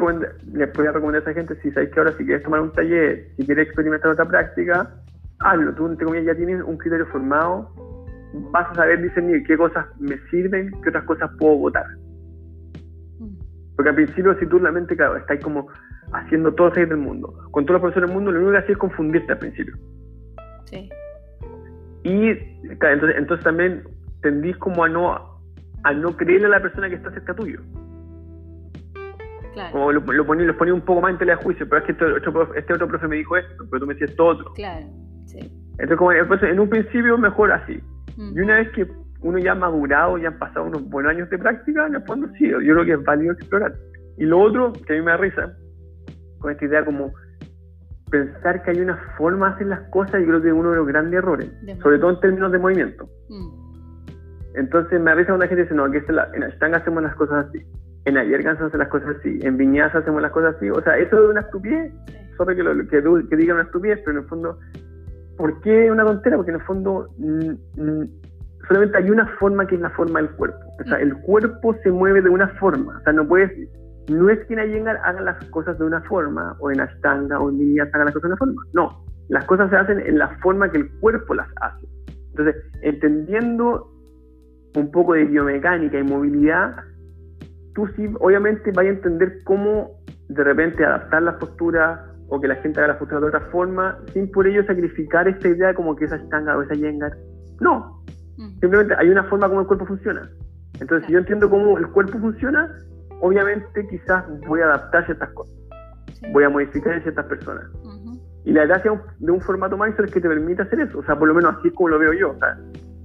[0.53, 3.31] les podría recomendar a esa gente, si sabéis que ahora si quieres tomar un taller,
[3.37, 4.91] si quieres experimentar otra práctica,
[5.39, 5.73] hazlo.
[5.73, 7.69] Tú, entre comillas, ya tienes un criterio formado
[8.33, 11.85] vas a saber discernir qué cosas me sirven, qué otras cosas puedo votar.
[13.19, 13.35] Mm.
[13.75, 15.67] Porque al principio, si tú la mente, claro, estás como
[16.13, 17.33] haciendo todo el del mundo.
[17.51, 19.75] Con todos los profesores del mundo, lo único que haces es confundirte al principio.
[20.65, 20.89] Sí.
[22.03, 22.29] Y
[22.63, 23.83] entonces, entonces también
[24.21, 25.41] tendís como a no,
[25.83, 27.59] a no creerle a la persona que está cerca tuyo.
[29.53, 29.71] Claro.
[29.71, 31.85] Como lo, lo ponía, los ponía un poco más en tela de juicio, pero es
[31.85, 34.25] que este otro, profe, este otro profe me dijo esto, pero tú me decías esto
[34.25, 34.53] otro.
[34.53, 34.85] Claro,
[35.29, 35.39] sí.
[35.79, 37.81] Entonces, como, en un principio, mejor así.
[38.17, 38.85] Y una vez que
[39.21, 42.27] uno ya ha madurado y han pasado unos buenos años de práctica, en el fondo
[42.37, 43.73] sí, yo creo que es válido explorar.
[44.17, 45.53] Y lo otro, que a mí me da risa,
[46.39, 47.13] con esta idea como
[48.11, 50.77] pensar que hay una forma de hacer las cosas, yo creo que es uno de
[50.77, 51.49] los grandes errores,
[51.81, 53.09] sobre todo en términos de movimiento.
[53.29, 53.59] Mm.
[54.55, 57.47] Entonces me da risa cuando la gente dice, no, que en Ashtanga hacemos las cosas
[57.47, 57.63] así,
[58.05, 60.97] en Ayergan se hacen las cosas así, en Viñasa hacemos las cosas así, o sea,
[60.97, 61.93] eso es una estupidez,
[62.35, 64.59] sobre que, lo, que, que digan una estupidez, pero en el fondo
[65.39, 66.35] ¿Por qué una tontera?
[66.35, 67.07] Porque en el fondo
[68.67, 70.59] solamente hay una forma que es la forma del cuerpo.
[70.81, 72.97] O sea, el cuerpo se mueve de una forma.
[72.99, 73.49] O sea, no puedes,
[74.09, 77.49] no es que en Ayengar haga las cosas de una forma, o en Ashtanga o
[77.49, 78.61] en Vinyasa haga las cosas de una forma.
[78.73, 81.87] No, las cosas se hacen en la forma que el cuerpo las hace.
[82.31, 83.89] Entonces, entendiendo
[84.75, 86.75] un poco de biomecánica y movilidad,
[87.75, 89.91] tú sí, obviamente, vas a entender cómo
[90.27, 93.97] de repente adaptar las posturas o que la gente haga la postura de otra forma,
[94.13, 97.11] sin por ello sacrificar esta idea como que esa estanga o esa yenga.
[97.59, 98.03] No.
[98.61, 100.29] Simplemente hay una forma como el cuerpo funciona.
[100.79, 102.73] Entonces, si yo entiendo cómo el cuerpo funciona,
[103.21, 105.55] obviamente quizás voy a adaptar ciertas cosas.
[106.31, 107.65] Voy a modificar en ciertas personas.
[108.45, 110.99] Y la gracia de un formato Mysore es que te permite hacer eso.
[110.99, 112.31] O sea, por lo menos así es como lo veo yo.
[112.31, 112.57] O sea,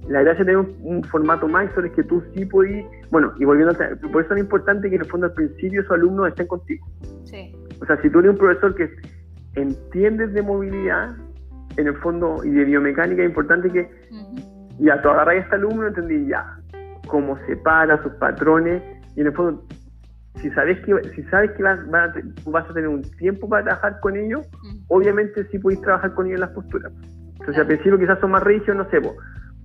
[0.07, 3.73] la gracia de tener un, formato Mysore es que tú sí puedes, bueno, y volviendo
[3.73, 6.85] a por eso es importante que en el fondo al principio esos alumnos estén contigo.
[7.23, 7.55] Sí.
[7.81, 8.89] O sea, si tú eres un profesor que
[9.55, 11.15] entiendes de movilidad,
[11.77, 13.89] en el fondo, y de biomecánica, es importante que
[14.79, 16.59] ya tú agarras a este alumno, entendí ya
[17.07, 18.81] cómo se para, sus patrones,
[19.15, 19.65] y en el fondo
[20.41, 24.15] si sabes que si sabes que vas, vas, a, tener un tiempo para trabajar con
[24.15, 24.47] ellos,
[24.87, 26.91] obviamente sí podéis trabajar con ellos en las posturas.
[27.39, 29.15] Entonces al principio quizás son más rígidos, no sé, vos.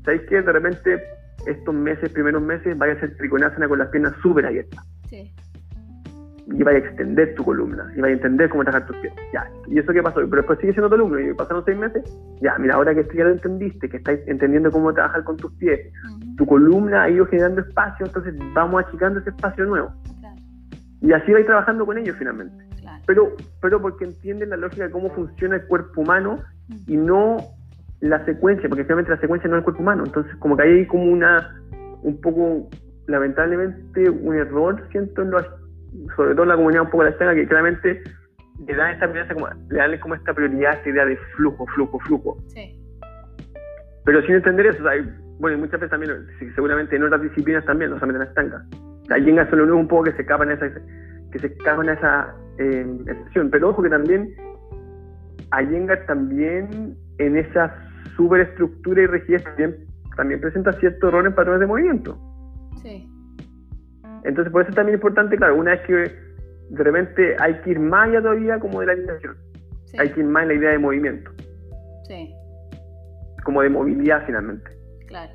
[0.04, 1.02] Sabéis que de repente
[1.46, 4.84] estos meses, primeros meses, vaya a ser triconasana con las piernas súper abiertas.
[5.08, 5.32] Sí.
[6.46, 9.12] Y vaya a extender tu columna, y vaya a entender cómo trabajar tus pies.
[9.32, 10.16] Ya, ¿y eso qué pasó?
[10.16, 12.02] Pero después sigue siendo tu alumno, y pasaron seis meses,
[12.40, 15.80] ya, mira, ahora que ya lo entendiste, que estáis entendiendo cómo trabajar con tus pies,
[16.36, 19.92] tu columna ha ido generando espacio, entonces vamos achicando ese espacio nuevo.
[21.02, 22.64] Y así va trabajando con ellos finalmente.
[23.06, 26.38] Pero, pero porque entienden la lógica de cómo funciona el cuerpo humano
[26.86, 27.38] y no
[28.00, 30.04] la secuencia, porque finalmente la secuencia no es el cuerpo humano.
[30.06, 31.60] Entonces, como que hay como una,
[32.02, 32.68] un poco,
[33.06, 35.30] lamentablemente, un error, siento, en
[36.16, 38.02] sobre todo en la comunidad un poco de la escena, que claramente
[38.66, 41.98] le dan esta prioridad, como, le dan como esta prioridad, esta idea de flujo, flujo,
[42.00, 42.36] flujo.
[42.48, 42.76] Sí.
[44.04, 45.02] Pero sin entender eso, hay,
[45.38, 48.64] bueno, y muchas veces también, seguramente en otras disciplinas también, no solamente en la estanca,
[49.18, 50.80] Yenga son lo un poco que se escapan en esa,
[51.32, 53.50] que se escapan en esa eh, excepción.
[53.50, 54.34] Pero ojo que también
[55.58, 57.74] Yenga también en esa
[58.20, 62.18] superestructura y rigidez también, también presenta cierto error en patrones de movimiento.
[62.82, 63.08] Sí.
[64.24, 67.80] Entonces por eso es también importante, claro, una vez que de repente hay que ir
[67.80, 69.36] más allá todavía como de la alineación.
[69.98, 71.30] Hay que ir más en la idea de movimiento.
[72.06, 72.34] Sí.
[73.44, 74.70] Como de movilidad finalmente.
[75.06, 75.32] Claro.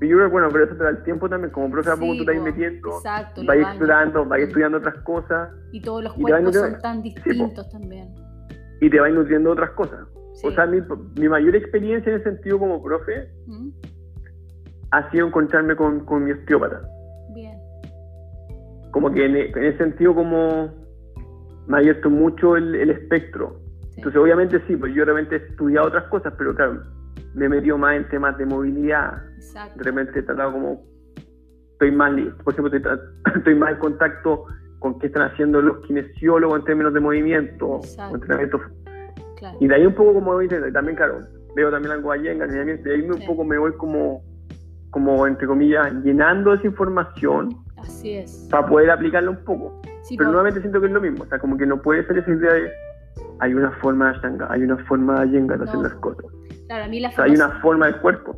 [0.00, 1.96] Y yo creo que, bueno, pero eso te da el tiempo también, como profe, a
[1.96, 5.50] poco tú estás metiendo, exacto, vas explorando, vas estudiando otras cosas.
[5.72, 8.14] Y todos los cuerpos son tan distintos también.
[8.80, 10.06] Y te vas nutriendo otras cosas.
[10.44, 10.80] O sea, mi,
[11.18, 13.70] mi, mayor experiencia en ese sentido como profe ¿Mm?
[14.92, 16.80] ha sido encontrarme con, con, mi osteópata.
[17.34, 17.58] Bien.
[18.92, 20.72] Como que en, en, ese sentido como
[21.66, 23.60] me ha abierto mucho el, el espectro.
[23.96, 26.82] Entonces, obviamente sí, pues yo realmente he estudiado otras cosas, pero claro,
[27.34, 29.22] me he metido más en temas de movilidad.
[29.36, 29.78] Exacto.
[29.78, 30.84] De repente he tratado como,
[31.72, 32.12] estoy más,
[32.44, 32.78] por ejemplo,
[33.36, 34.46] estoy, más en contacto
[34.78, 37.80] con qué están haciendo los kinesiólogos en términos de movimiento,
[38.12, 38.60] entrenamiento.
[39.60, 40.38] Y de ahí un poco como
[40.72, 44.22] también claro, veo también algo allá en entrenamiento, y ahí un poco me voy como,
[44.90, 47.50] como entre comillas, llenando esa información.
[47.76, 48.48] Así es.
[48.50, 49.80] Para poder aplicarla un poco.
[50.16, 52.30] Pero nuevamente siento que es lo mismo, o sea, como que no puede ser esa
[52.30, 52.70] idea de
[53.40, 56.24] hay una forma de Shanga, hay una forma de Yenga de hacer las cosas.
[56.66, 58.36] Claro, a mí la hay una forma del cuerpo.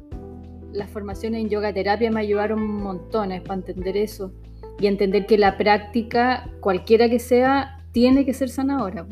[0.72, 4.32] Las formaciones en yoga terapia me ayudaron montones para entender eso
[4.78, 9.06] y entender que la práctica, cualquiera que sea, tiene que ser sanadora.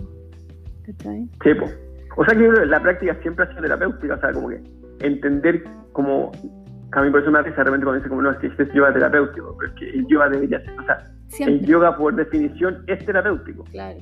[0.88, 1.28] ¿Cachai?
[1.42, 1.78] Sí, pues.
[2.16, 4.62] O sea que la práctica siempre ha sido terapéutica, o sea, como que
[5.00, 5.62] entender
[5.92, 6.32] como
[6.92, 8.62] a mí por eso me hace de repente cuando dice como no, es que este
[8.62, 11.04] es yoga terapéutico, pero es que el yoga debería ser, o sea,
[11.46, 13.64] el yoga por definición es terapéutico.
[13.64, 13.98] Claro.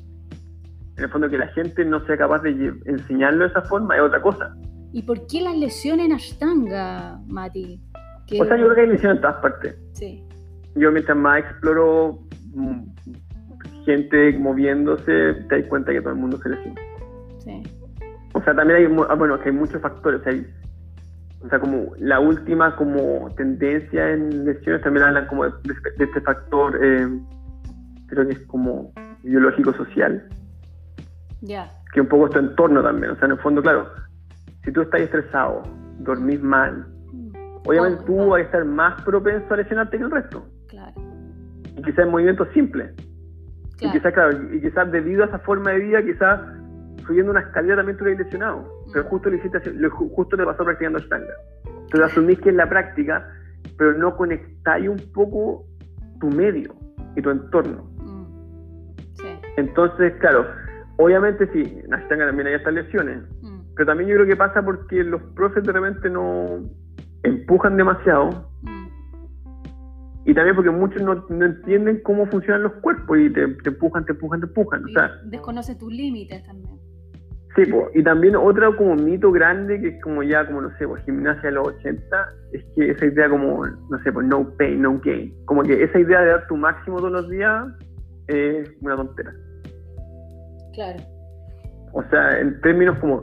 [0.96, 4.02] En el fondo que la gente no sea capaz de enseñarlo de esa forma es
[4.02, 4.56] otra cosa.
[4.92, 7.80] ¿Y por qué las lesiones en Ashtanga, Mati?
[8.40, 9.76] O sea, yo creo que hay lesiones en todas partes.
[9.92, 10.24] Sí.
[10.74, 12.20] Yo mientras más exploro
[12.54, 12.82] mm,
[13.86, 16.80] gente moviéndose, te das cuenta que todo el mundo se lesiona.
[17.38, 17.62] Sí.
[18.34, 20.20] O sea, también hay, ah, bueno, que hay muchos factores.
[21.40, 25.52] O sea, como la última como tendencia en lesiones también hablan como de,
[25.98, 27.08] este factor, eh,
[28.08, 30.28] creo que es como biológico-social.
[31.42, 31.70] Ya.
[31.94, 33.12] Que un poco es tu entorno también.
[33.12, 33.88] O sea, en el fondo, claro,
[34.64, 35.62] si tú estás estresado,
[36.00, 37.68] dormís mal, mm.
[37.68, 40.44] obviamente tú vas a estar más propenso a lesionarte que el resto.
[40.68, 40.92] Claro.
[41.76, 42.92] Y quizás en movimientos simples.
[43.80, 46.40] Y quizás, claro, y quizás debido a esa forma de vida, quizás
[47.06, 48.60] subiendo una escalera también tú lesionado.
[48.86, 48.92] Mm.
[48.92, 49.60] Pero justo le, hiciste,
[49.90, 51.34] justo te pasó practicando Ashtanga.
[51.64, 53.28] Entonces asumís que es la práctica,
[53.78, 55.64] pero no conectáis un poco
[56.20, 56.74] tu medio
[57.14, 57.84] y tu entorno.
[57.98, 58.26] Mm.
[59.14, 59.40] Sí.
[59.56, 60.46] Entonces, claro,
[60.96, 63.22] obviamente sí, en Ashtanga también hay estas lesiones,
[63.74, 66.60] pero también yo creo que pasa porque los profes de repente no
[67.22, 68.50] empujan demasiado.
[70.26, 74.40] Y también porque muchos no, entienden cómo funcionan los cuerpos y te, empujan, te empujan,
[74.40, 74.82] te empujan.
[75.30, 76.76] desconoce tus límites también.
[77.54, 77.62] Sí,
[77.94, 81.48] y también otro como mito grande que es como ya, como no sé, pues gimnasia
[81.48, 82.04] de los 80,
[82.52, 85.32] es que esa idea como, no sé, pues no pain, no gain.
[85.46, 87.64] Como que esa idea de dar tu máximo todos los días
[88.26, 89.32] es una tontera.
[90.74, 90.98] Claro.
[91.92, 93.22] O sea, en términos como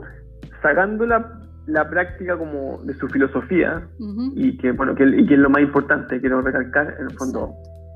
[0.62, 1.06] sacando
[1.66, 3.86] la, práctica como de su filosofía
[4.34, 7.54] y que bueno que, y que es lo más importante quiero recalcar en el fondo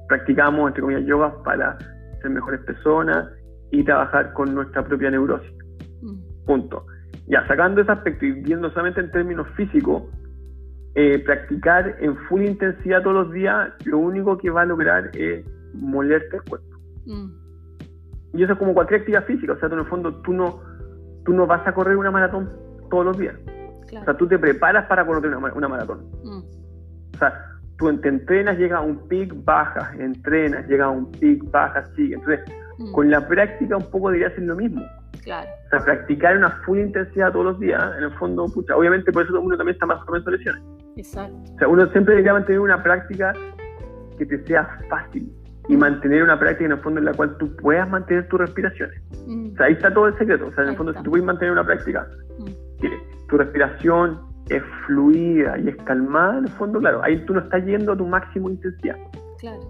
[0.09, 1.79] practicamos entre comillas yoga para
[2.21, 3.29] ser mejores personas
[3.71, 5.53] y trabajar con nuestra propia neurosis.
[6.47, 6.87] Punto.
[7.27, 10.05] Ya sacando ese aspecto y viendo solamente en términos físicos
[10.95, 15.45] eh, practicar en full intensidad todos los días lo único que va a lograr es
[15.75, 16.77] molerte el cuerpo.
[18.33, 20.61] Y eso es como cualquier actividad física o sea en el fondo tú no
[21.25, 22.51] tú no vas a correr una maratón
[22.91, 23.35] todos los días
[23.97, 26.05] o sea, tú te preparas para correr una, maratón.
[26.25, 26.43] Mm.
[27.15, 27.47] O sea,
[27.79, 32.15] tú te entrenas, llega a un pic, bajas, entrenas, llega a un pic, bajas, sigue.
[32.15, 32.41] Entonces,
[32.79, 32.93] mm.
[32.93, 34.85] con la práctica un poco debería ser lo mismo.
[35.23, 35.49] Claro.
[35.67, 39.25] O sea, practicar una full intensidad todos los días, en el fondo, pucha, obviamente por
[39.25, 40.63] eso uno también está más propenso a lesiones.
[40.97, 41.37] Exacto.
[41.55, 43.33] O sea, uno siempre debería mantener una práctica
[44.19, 45.33] que te sea fácil
[45.69, 45.79] y mm.
[45.79, 49.01] mantener una práctica en el fondo en la cual tú puedas mantener tus respiraciones.
[49.13, 50.47] O sea, ahí está todo el secreto.
[50.47, 52.07] O sea, en el fondo, si tú puedes mantener una práctica
[53.29, 57.65] tu respiración es fluida y es calmada, en el fondo, claro, ahí tú no estás
[57.65, 58.97] yendo a tu máximo intensidad.
[59.39, 59.61] Claro.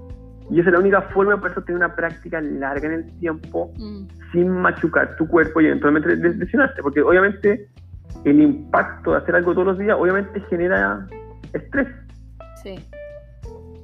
[0.51, 3.71] Y esa es la única forma para eso tener una práctica larga en el tiempo
[3.77, 4.07] mm.
[4.33, 7.69] sin machucar tu cuerpo y eventualmente lesionarte, porque obviamente
[8.25, 11.07] el impacto de hacer algo todos los días obviamente genera
[11.53, 11.89] estrés.
[12.63, 12.77] Sí.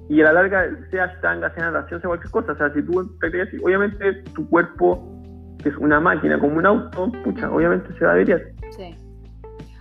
[0.08, 3.10] Y a la larga, sea ashtanga, sea natación, sea cualquier cosa, o sea, si tú
[3.18, 5.22] practicas, obviamente tu cuerpo,
[5.62, 8.42] que es una máquina como un auto, pucha, obviamente se va a averiar.
[8.70, 8.94] Sí.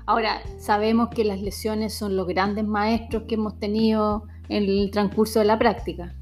[0.06, 5.40] Ahora, sabemos que las lesiones son los grandes maestros que hemos tenido en el transcurso
[5.40, 6.14] de la práctica.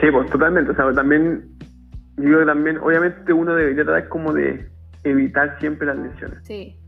[0.00, 0.72] Sí, pues totalmente.
[0.72, 1.48] O sea, también,
[2.16, 4.68] yo también, obviamente uno debería tratar como de
[5.04, 6.38] evitar siempre las lesiones.
[6.44, 6.78] Sí.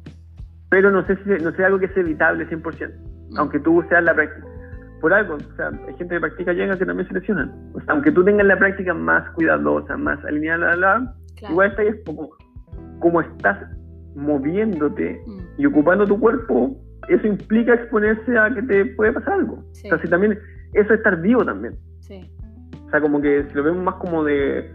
[0.70, 2.92] Pero no sé si no sé algo que es evitable 100%,
[3.30, 3.38] mm.
[3.38, 4.46] aunque tú seas la práctica.
[5.00, 7.52] Por algo, o sea, hay gente que practica yoga que también se lesionan.
[7.74, 11.14] O sea, aunque tú tengas la práctica más cuidadosa, más alineada, la,
[11.48, 12.30] igual está ahí es como,
[13.00, 13.58] como estás
[14.14, 15.43] moviéndote mm.
[15.58, 16.76] Y ocupando tu cuerpo,
[17.08, 19.54] eso implica exponerse a que te puede pasar algo.
[19.54, 20.38] O sea, si también,
[20.72, 21.74] eso es estar vivo también.
[22.86, 24.70] O sea, como que si lo vemos más como de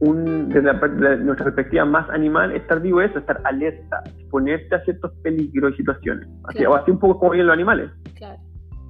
[0.00, 0.72] un, desde,
[1.18, 6.26] nuestra perspectiva más animal, estar vivo es estar alerta, exponerte a ciertos peligros y situaciones.
[6.44, 7.90] Así, O así un poco como viven los animales.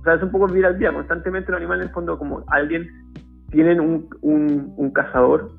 [0.00, 0.92] O sea, es un poco vivir al día.
[0.92, 2.88] Constantemente los animales, en el fondo, como alguien,
[3.50, 5.50] tienen un, un, cazador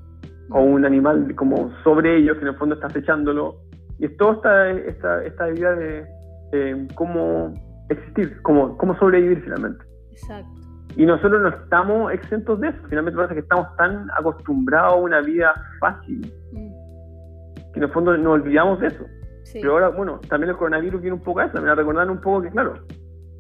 [0.50, 3.58] o un animal como sobre ellos que en el fondo está acechándolo
[4.02, 7.54] y es toda esta, esta, idea de cómo
[7.88, 9.86] existir, cómo, cómo sobrevivir finalmente.
[10.10, 10.50] Exacto.
[10.96, 12.80] Y nosotros no estamos exentos de eso.
[12.90, 16.20] Finalmente pasa que estamos tan acostumbrados a una vida fácil
[16.52, 17.72] mm.
[17.74, 19.06] que en el fondo nos olvidamos de eso.
[19.54, 22.22] Pero ahora, bueno, también el coronavirus viene un poco a eso, también a recordar un
[22.22, 22.74] poco que, claro,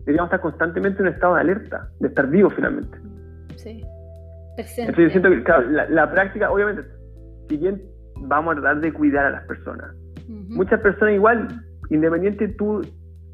[0.02, 3.00] deberíamos estar constantemente en un estado de alerta, de estar vivos finalmente.
[3.56, 3.84] Sí.
[4.58, 6.84] Entonces yo siento que, claro, la, la práctica, obviamente,
[7.50, 7.82] si bien
[8.28, 9.96] vamos a tratar de cuidar a las personas,
[10.50, 11.48] Muchas personas igual,
[11.90, 12.82] independiente tú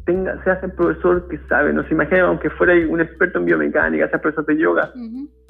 [0.06, 4.08] tengas, seas el profesor que sabe, no se imagina, aunque fuera un experto en biomecánica,
[4.10, 4.92] seas profesor de yoga,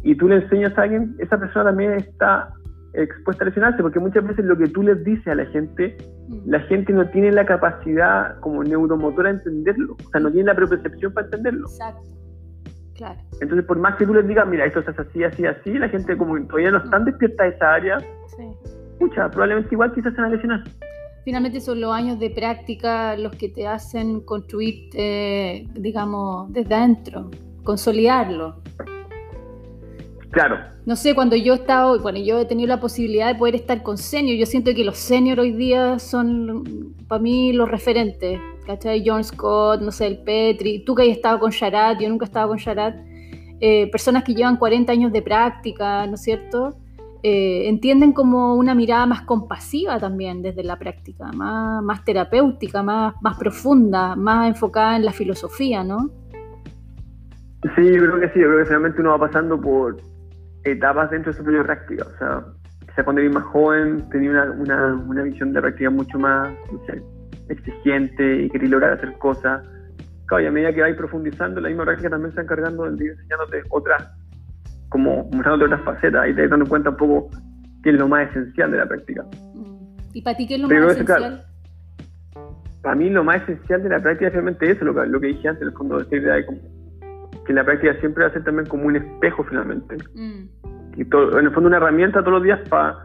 [0.04, 2.50] y tú le enseñas a alguien, esa persona también está
[2.94, 5.96] expuesta a lesionarse, porque muchas veces lo que tú les dices a la gente,
[6.46, 10.56] la gente no tiene la capacidad como neuromotora de entenderlo, o sea, no tiene la
[10.56, 11.68] percepción para entenderlo.
[11.68, 12.02] Exacto.
[12.96, 13.20] Claro.
[13.42, 16.18] Entonces, por más que tú les digas, mira, esto es así, así, así, la gente
[16.18, 18.56] como todavía no están despierta a esa área, sí.
[19.14, 20.64] probablemente igual quizás se van a lesionar
[21.28, 24.90] finalmente son los años de práctica los que te hacen construir,
[25.74, 27.30] digamos, desde adentro,
[27.66, 28.62] consolidarlo.
[30.32, 30.58] Claro.
[30.86, 33.84] No sé, cuando yo he estado, bueno, yo he tenido la posibilidad de poder estar
[33.84, 39.04] con senior, yo siento que los senior hoy día son para mí los referentes, ¿cachai?
[39.06, 42.28] John Scott, no sé, el Petri, tú que has estado con Sharat, yo nunca he
[42.28, 42.96] estado con Sharat,
[43.60, 46.78] eh, personas que llevan 40 años de práctica, ¿no es cierto?
[47.24, 53.38] Eh, entienden como una mirada más compasiva también desde la práctica, más, terapéutica, más, más
[53.38, 56.12] profunda, más enfocada en la filosofía, ¿no?
[57.76, 59.98] Sí, yo creo que sí, yo creo que finalmente uno va pasando por
[60.64, 62.46] etapas dentro de su propia práctica, o sea,
[62.88, 66.54] quizá cuando era más joven tenía una, una, una visión de práctica mucho más
[67.50, 69.64] exigente y quería lograr hacer cosas.
[70.28, 73.06] Claro, y a medida que vais profundizando, la misma práctica también se está encargando de
[73.06, 74.08] ir enseñándote otras
[74.90, 77.30] como mostrando otras facetas y te dando cuenta un poco
[77.84, 79.24] qué es lo más esencial de la práctica.
[79.54, 79.88] Mm.
[80.14, 81.44] ¿Y para ti qué es lo más esencial?
[82.82, 85.28] para mí lo más esencial de la práctica es realmente eso, lo que, lo que
[85.28, 86.60] dije antes, en el fondo, esta idea de como,
[87.46, 89.98] que la práctica siempre va a ser también como un espejo finalmente.
[90.16, 90.44] Mm.
[90.96, 92.98] Y todo, en el fondo una herramienta todos los días para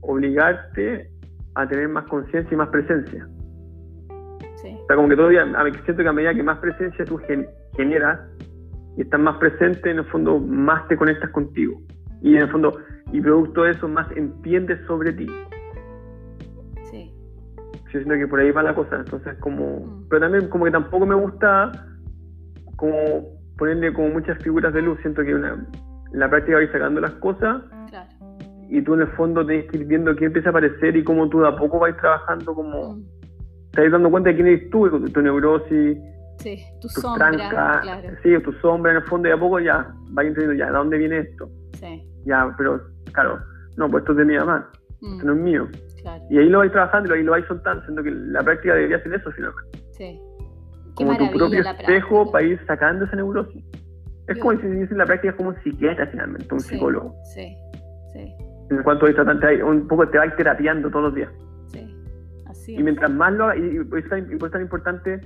[0.00, 1.10] obligarte
[1.56, 3.28] a tener más conciencia y más presencia.
[4.56, 4.76] Sí.
[4.82, 7.20] O sea, como que todavía, a mí siento que a medida que más presencia tú
[7.76, 8.20] generas
[8.98, 11.80] y estás más presente, en el fondo más te conectas contigo.
[12.20, 12.80] Y en el fondo,
[13.12, 15.28] y producto de eso, más entiendes sobre ti.
[16.90, 17.14] Sí.
[17.72, 18.96] Yo siento que por ahí va la cosa.
[18.96, 19.86] Entonces, como.
[19.86, 20.08] Mm.
[20.08, 21.70] Pero también, como que tampoco me gusta,
[22.74, 22.98] como
[23.56, 24.98] ponerle como muchas figuras de luz.
[25.02, 25.64] Siento que una,
[26.12, 27.62] en la práctica vais sacando las cosas.
[27.90, 28.08] Claro.
[28.68, 31.28] Y tú en el fondo tenés que ir viendo qué empieza a aparecer y cómo
[31.28, 32.96] tú de a poco vais trabajando, como.
[32.96, 33.04] Mm.
[33.70, 35.98] Te dando cuenta de quién eres tú, tu, tu neurosis.
[36.38, 38.08] Sí, tu, sombra, claro.
[38.22, 40.98] Sí, tu sombra en el fondo y a poco ya vais entendiendo ya, ¿de dónde
[40.98, 41.50] viene esto?
[41.74, 42.08] Sí.
[42.24, 42.80] Ya, pero
[43.12, 43.40] claro,
[43.76, 44.70] no, pues esto es de mi mamá,
[45.02, 45.68] esto no es mío.
[46.30, 49.14] Y ahí lo vais trabajando y lo vais soltando, siendo que la práctica debería ser
[49.14, 49.78] eso finalmente.
[49.92, 50.20] Sí.
[50.94, 53.64] como tu propio espejo para ir sacando esa neurosis.
[54.28, 57.14] Es como si la práctica es como un psiquiatra finalmente, un psicólogo.
[57.34, 57.56] Sí,
[58.12, 58.34] sí.
[58.70, 61.30] En cuanto a tratante, un poco te va terapiando todos los días.
[61.68, 61.96] Sí,
[62.46, 64.10] así Y mientras más lo hagas, y, pues es
[64.50, 65.20] tan importante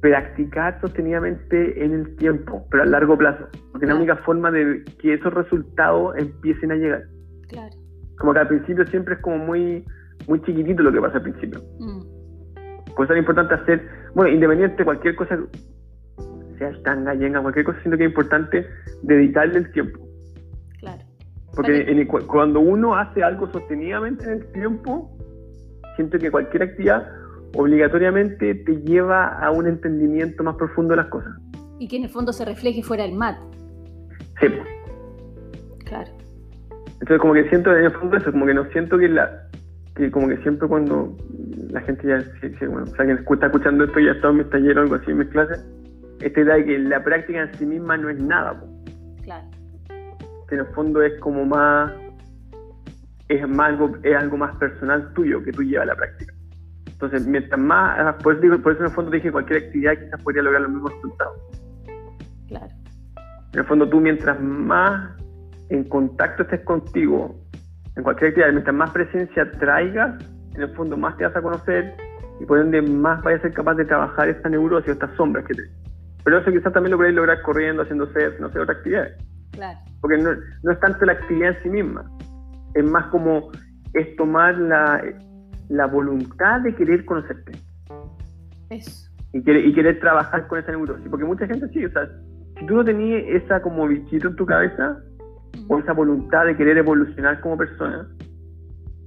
[0.00, 4.84] practicar sostenidamente en el tiempo, pero a largo plazo, porque es la única forma de
[5.00, 7.02] que esos resultados empiecen a llegar.
[7.48, 7.74] Claro.
[8.18, 9.84] Como que al principio siempre es como muy,
[10.28, 11.60] muy chiquitito lo que pasa al principio.
[11.78, 12.94] Mm.
[12.94, 15.38] Por eso es importante hacer, bueno, independiente de cualquier cosa,
[16.58, 18.66] sea estanga, yenga, cualquier cosa, siento que es importante
[19.02, 19.98] dedicarle el tiempo.
[20.78, 21.02] Claro.
[21.54, 25.16] Porque cuando uno hace algo sostenidamente en el tiempo,
[25.96, 27.17] siento que cualquier actividad
[27.54, 31.32] obligatoriamente te lleva a un entendimiento más profundo de las cosas.
[31.78, 33.38] Y que en el fondo se refleje fuera el mat.
[34.40, 34.46] Sí.
[35.84, 36.10] Claro.
[37.00, 39.48] Entonces como que siento en el fondo eso, como que no siento que la
[39.94, 41.16] que como que siempre cuando
[41.70, 44.76] la gente ya, bueno, o sea, quien está escuchando esto ya está en mis talleres
[44.76, 45.64] o algo así en mis clases,
[46.20, 48.62] esta idea de que la práctica en sí misma no es nada.
[49.24, 49.46] Claro.
[50.48, 51.92] Que en el fondo es como más,
[53.28, 56.34] es, más algo, es algo más personal tuyo que tú llevas a la práctica.
[57.00, 59.92] Entonces, mientras más, ah, por eso, digo, por eso en el fondo dije cualquier actividad
[59.92, 61.36] quizás podría lograr los mismos resultados.
[62.48, 62.66] Claro.
[63.52, 65.16] En el fondo tú mientras más
[65.68, 67.36] en contacto estés contigo,
[67.94, 70.24] en cualquier actividad, mientras más presencia traigas,
[70.56, 71.94] en el fondo más te vas a conocer
[72.40, 75.54] y por ende más vayas a ser capaz de trabajar esta neurosis, estas sombras que
[75.54, 75.72] tienes.
[76.24, 79.24] Pero eso quizás también lo podéis lograr corriendo, haciendo set, no sé, otras actividades.
[79.52, 79.78] Claro.
[80.00, 80.30] Porque no,
[80.64, 82.10] no es tanto la actividad en sí misma,
[82.74, 83.52] es más como
[83.94, 85.00] es tomar la,
[85.68, 87.52] la voluntad de querer conocerte.
[88.70, 89.08] Eso.
[89.32, 91.06] Y querer, y querer trabajar con esa neurosis.
[91.08, 92.08] Porque mucha gente sí, o sea,
[92.58, 94.98] si tú no tenías esa como bichito en tu cabeza,
[95.68, 98.08] o esa voluntad de querer evolucionar como persona,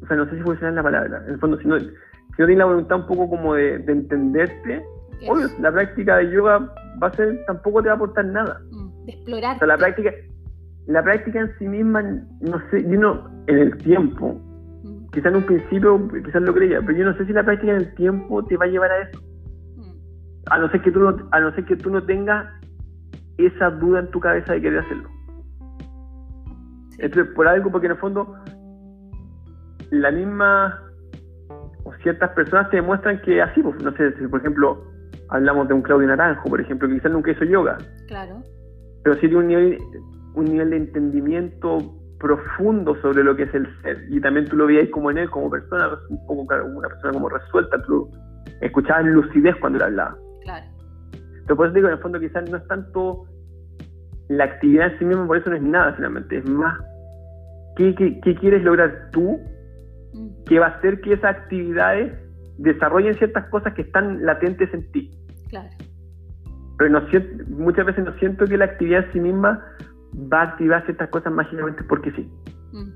[0.02, 2.46] o sea, no sé si evolucionar la palabra, en el fondo, si no, si no
[2.46, 4.84] tienes la voluntad un poco como de, entenderte,
[5.28, 6.60] obvio, la práctica de yoga
[7.02, 8.60] va a ser, tampoco te va a aportar nada.
[8.72, 9.56] Mm, de explorar.
[9.56, 10.12] O sea, la práctica,
[10.88, 14.40] la práctica en sí misma, no sé, yo no, en el tiempo,
[15.12, 17.80] quizás en un principio quizás lo creía, pero yo no sé si la práctica en
[17.80, 19.22] el tiempo te va a llevar a eso.
[19.78, 20.52] Mm.
[20.52, 22.48] A no ser que tú no, a no ser que tú no tengas
[23.38, 25.10] esa duda en tu cabeza de querer hacerlo.
[26.98, 28.36] Entonces, por algo, porque en el fondo
[29.90, 30.80] la misma
[31.84, 34.84] o ciertas personas te demuestran que así, pues, no sé, si por ejemplo
[35.30, 37.78] hablamos de un Claudio Naranjo, por ejemplo, que quizás nunca hizo yoga.
[38.08, 38.42] Claro.
[39.04, 39.78] Pero sí tiene un nivel,
[40.36, 44.06] un nivel de entendimiento profundo sobre lo que es el ser.
[44.10, 47.30] Y también tú lo veías como en él, como persona, un poco una persona como
[47.30, 48.10] resuelta, tú
[48.62, 50.18] escuchabas lucidez cuando él hablaba.
[50.44, 50.66] Claro.
[51.14, 53.26] Entonces, por eso digo, en el fondo quizás no es tanto
[54.30, 56.80] la actividad en sí misma, por eso no es nada finalmente, es más
[57.76, 59.40] qué, qué, quieres lograr tú,
[60.14, 60.44] mm.
[60.46, 62.14] que va a hacer que esas actividades
[62.58, 65.12] desarrollen ciertas cosas que están latentes en ti.
[65.50, 65.70] Claro.
[66.78, 67.02] Pero no,
[67.50, 69.64] muchas veces no siento que la actividad en sí misma
[70.14, 72.30] va a activar ciertas cosas mágicamente porque sí.
[72.72, 72.90] Mm.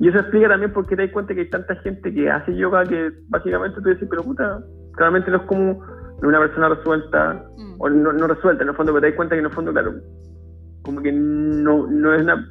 [0.00, 2.56] Y eso explica también por qué te das cuenta que hay tanta gente que hace
[2.56, 5.82] yoga que básicamente tú dices, pero puta, claramente no es como
[6.22, 7.74] una persona resuelta, mm.
[7.78, 9.94] o no, resuelta en el fondo, pero te das cuenta que en el fondo, claro,
[10.82, 12.48] como que no, no es una,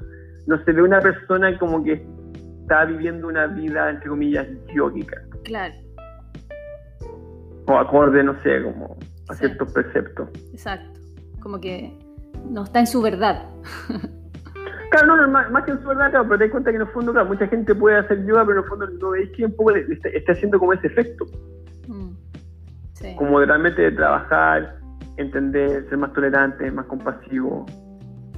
[0.48, 2.06] no se ve una persona como que
[2.62, 5.18] está viviendo una vida, entre comillas, yógica.
[5.44, 5.74] Claro.
[7.68, 8.98] O acorde, no sé, como
[9.28, 10.30] a ciertos preceptos.
[10.52, 11.00] Exacto.
[11.42, 11.98] Como que
[12.50, 13.46] no está en su verdad.
[14.90, 16.82] Claro, no, no más, que en su verdad, claro, pero te das cuenta que en
[16.82, 19.46] el fondo, claro, mucha gente puede hacer yoga, pero en el fondo no veis que
[19.46, 21.26] un poco está, haciendo como ese efecto.
[21.88, 22.10] Mm,
[23.16, 24.80] como de realmente de trabajar,
[25.18, 27.68] entender, ser más tolerante, más compasivo.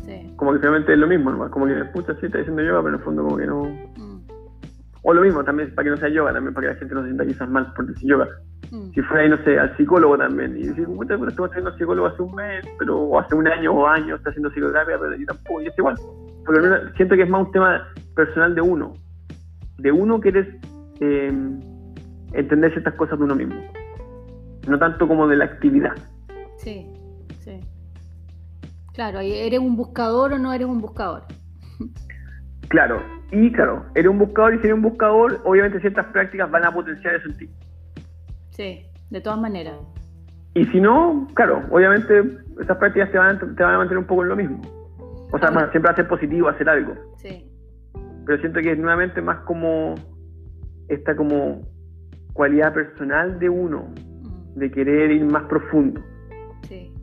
[0.05, 0.33] Sí.
[0.35, 1.49] Como que finalmente es lo mismo, ¿no?
[1.49, 3.63] como que, pucha, sí, está haciendo yoga, pero en el fondo como que no...
[3.63, 4.21] Mm.
[5.03, 7.01] O lo mismo, también para que no sea yoga, también para que la gente no
[7.01, 8.27] se sienta quizás mal por decir yoga.
[8.71, 8.91] Mm.
[8.93, 12.07] Si fuera ahí, no sé, al psicólogo también, y decir, puta, pero estoy haciendo psicólogo
[12.07, 15.25] hace un mes, pero o hace un año o años, está haciendo psicoterapia, pero yo
[15.25, 15.95] tampoco, y es igual.
[16.45, 16.61] Porque
[16.95, 18.93] siento que es más un tema personal de uno.
[19.77, 20.47] De uno que eres,
[21.01, 21.33] eh,
[22.33, 23.61] entender ciertas cosas de uno mismo.
[24.67, 25.95] No tanto como de la actividad.
[26.57, 26.87] Sí,
[27.39, 27.59] sí.
[28.93, 31.23] Claro, ¿eres un buscador o no eres un buscador?
[32.69, 33.01] Claro,
[33.31, 36.71] y claro, eres un buscador y si eres un buscador, obviamente ciertas prácticas van a
[36.71, 37.49] potenciar eso en ti.
[38.51, 39.75] Sí, de todas maneras.
[40.53, 42.21] Y si no, claro, obviamente
[42.61, 44.61] esas prácticas te van, te van a mantener un poco en lo mismo.
[45.31, 46.93] O sea, siempre va a ser positivo hacer algo.
[47.17, 47.45] Sí.
[48.25, 49.95] Pero siento que es nuevamente más como
[50.89, 51.61] esta como
[52.33, 54.59] cualidad personal de uno, mm.
[54.59, 56.01] de querer ir más profundo.
[56.67, 56.93] Sí.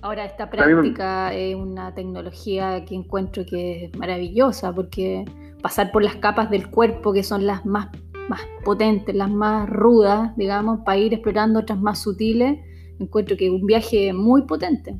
[0.00, 5.24] Ahora, esta práctica es una tecnología que encuentro que es maravillosa, porque
[5.62, 7.88] pasar por las capas del cuerpo, que son las más,
[8.28, 12.58] más potentes, las más rudas, digamos, para ir explorando otras más sutiles,
[12.98, 14.98] encuentro que es un viaje muy potente.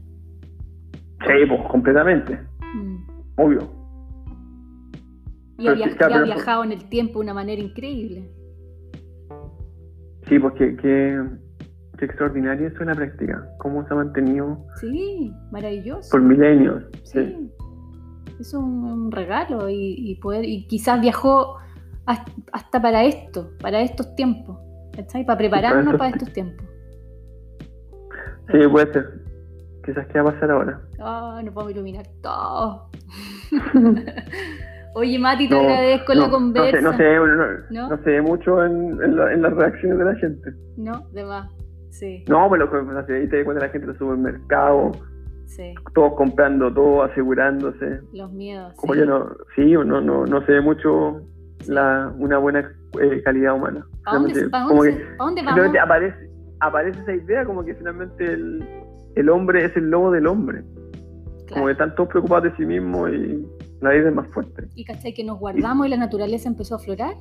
[1.27, 2.39] Sí, pues completamente.
[2.75, 2.97] Mm.
[3.37, 3.79] Obvio.
[5.59, 5.73] Y ha,
[6.23, 8.31] viajado en el tiempo de una manera increíble.
[10.29, 13.45] Sí, porque pues qué, extraordinario eso en la práctica.
[13.59, 14.65] Cómo se ha mantenido.
[14.81, 16.11] Sí, maravilloso.
[16.13, 16.85] Por milenios.
[17.03, 17.51] Sí.
[18.39, 20.45] Es un, regalo y, poder.
[20.45, 21.57] Y quizás viajó
[22.53, 24.59] hasta, para esto, para estos tiempos.
[24.97, 25.23] ¿Está?
[25.25, 26.67] Para prepararnos para, estos tiempos.
[28.51, 29.21] Sí, puede ser.
[29.85, 30.81] Quizás qué va a pasar ahora.
[30.99, 32.91] Ah, no podemos iluminar todo.
[34.95, 36.81] Oye, Mati, te agradezco la conversa.
[36.81, 37.17] No sé,
[37.71, 40.53] no, sé, ve mucho en, en, las reacciones de la gente.
[40.77, 41.53] No, de más,
[41.91, 42.25] sí.
[42.29, 42.69] No, pero
[43.07, 44.93] sé, ahí te das cuenta la gente en el supermercado.
[45.45, 45.75] Sí.
[45.95, 48.01] Todos comprando todo, asegurándose.
[48.13, 48.75] Los miedos.
[48.75, 49.01] Como sí.
[49.07, 51.23] no, sí, no, no, no se ve mucho
[51.69, 53.87] la, una buena eh, calidad humana.
[54.07, 55.77] ¿A dónde, dónde, dónde vamos?
[55.81, 58.65] Aparece, aparece esa idea como que finalmente el,
[59.15, 60.63] el hombre es el lobo del hombre.
[61.53, 63.47] Como que están todos preocupados de sí mismos y
[63.81, 64.69] la vida es más fuerte.
[64.75, 67.15] ¿Y cachai que nos guardamos y la naturaleza empezó a florar?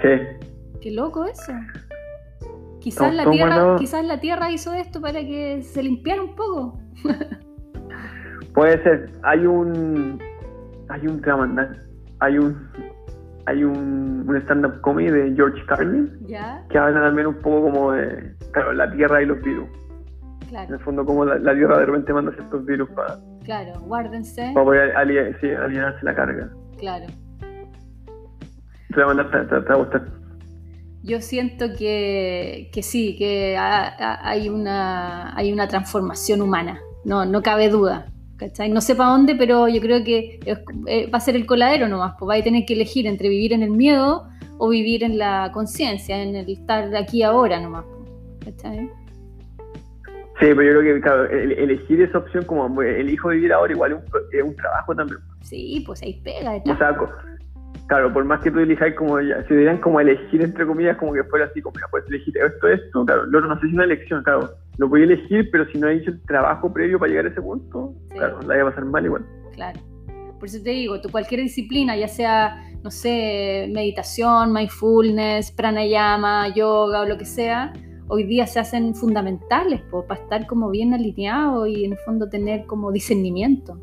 [0.00, 0.48] Sí.
[0.80, 1.52] Qué loco eso.
[2.80, 6.78] Quizás, la tierra, quizás la Tierra hizo esto para que se limpiara un poco.
[8.54, 9.10] Puede ser.
[9.22, 10.22] Hay un.
[10.88, 11.72] Hay un drama,
[12.20, 12.56] hay un.
[13.46, 18.34] Hay un, un stand-up comedy de George Carlin que habla también un poco como de
[18.52, 19.68] claro, la Tierra y los virus.
[20.52, 23.18] En el fondo, como la, Tierra de repente manda ciertos virus para.
[23.44, 24.52] Claro, guárdense.
[24.54, 26.50] Para poder alienarse la carga.
[26.78, 27.06] Claro.
[28.94, 30.06] Te va a mandar, te, va a gustar.
[31.02, 37.68] Yo siento que, que sí, que hay una, hay una transformación humana, no, no cabe
[37.68, 38.06] duda.
[38.36, 38.70] ¿Cachai?
[38.70, 40.38] No sé para dónde, pero yo creo que
[40.86, 43.52] eh, va a ser el coladero nomás, pues va a tener que elegir entre vivir
[43.52, 44.28] en el miedo
[44.58, 47.84] o vivir en la conciencia, en el estar aquí ahora nomás.
[48.44, 48.90] ¿cachai?
[50.38, 54.42] Sí, pero yo creo que claro, elegir esa opción como elijo vivir ahora igual es
[54.42, 55.18] un, trabajo también.
[55.40, 56.56] Sí, pues ahí pega.
[56.56, 56.94] O sea,
[57.88, 61.12] claro, por más que tú elijas como ya, si dieran como elegir entre comillas, como
[61.12, 63.74] que fuera así, como ya puedes elegir esto, esto, claro, lo no sé si es
[63.74, 66.98] una elección, claro, lo voy a elegir, pero si no he hecho el trabajo previo
[66.98, 69.24] para llegar a ese punto, claro, la voy a pasar mal igual.
[69.54, 69.80] Claro.
[70.38, 77.00] Por eso te digo, tú cualquier disciplina, ya sea, no sé, meditación, mindfulness, pranayama, yoga
[77.02, 77.72] o lo que sea,
[78.08, 82.66] hoy día se hacen fundamentales para estar como bien alineado y en el fondo tener
[82.66, 83.80] como discernimiento.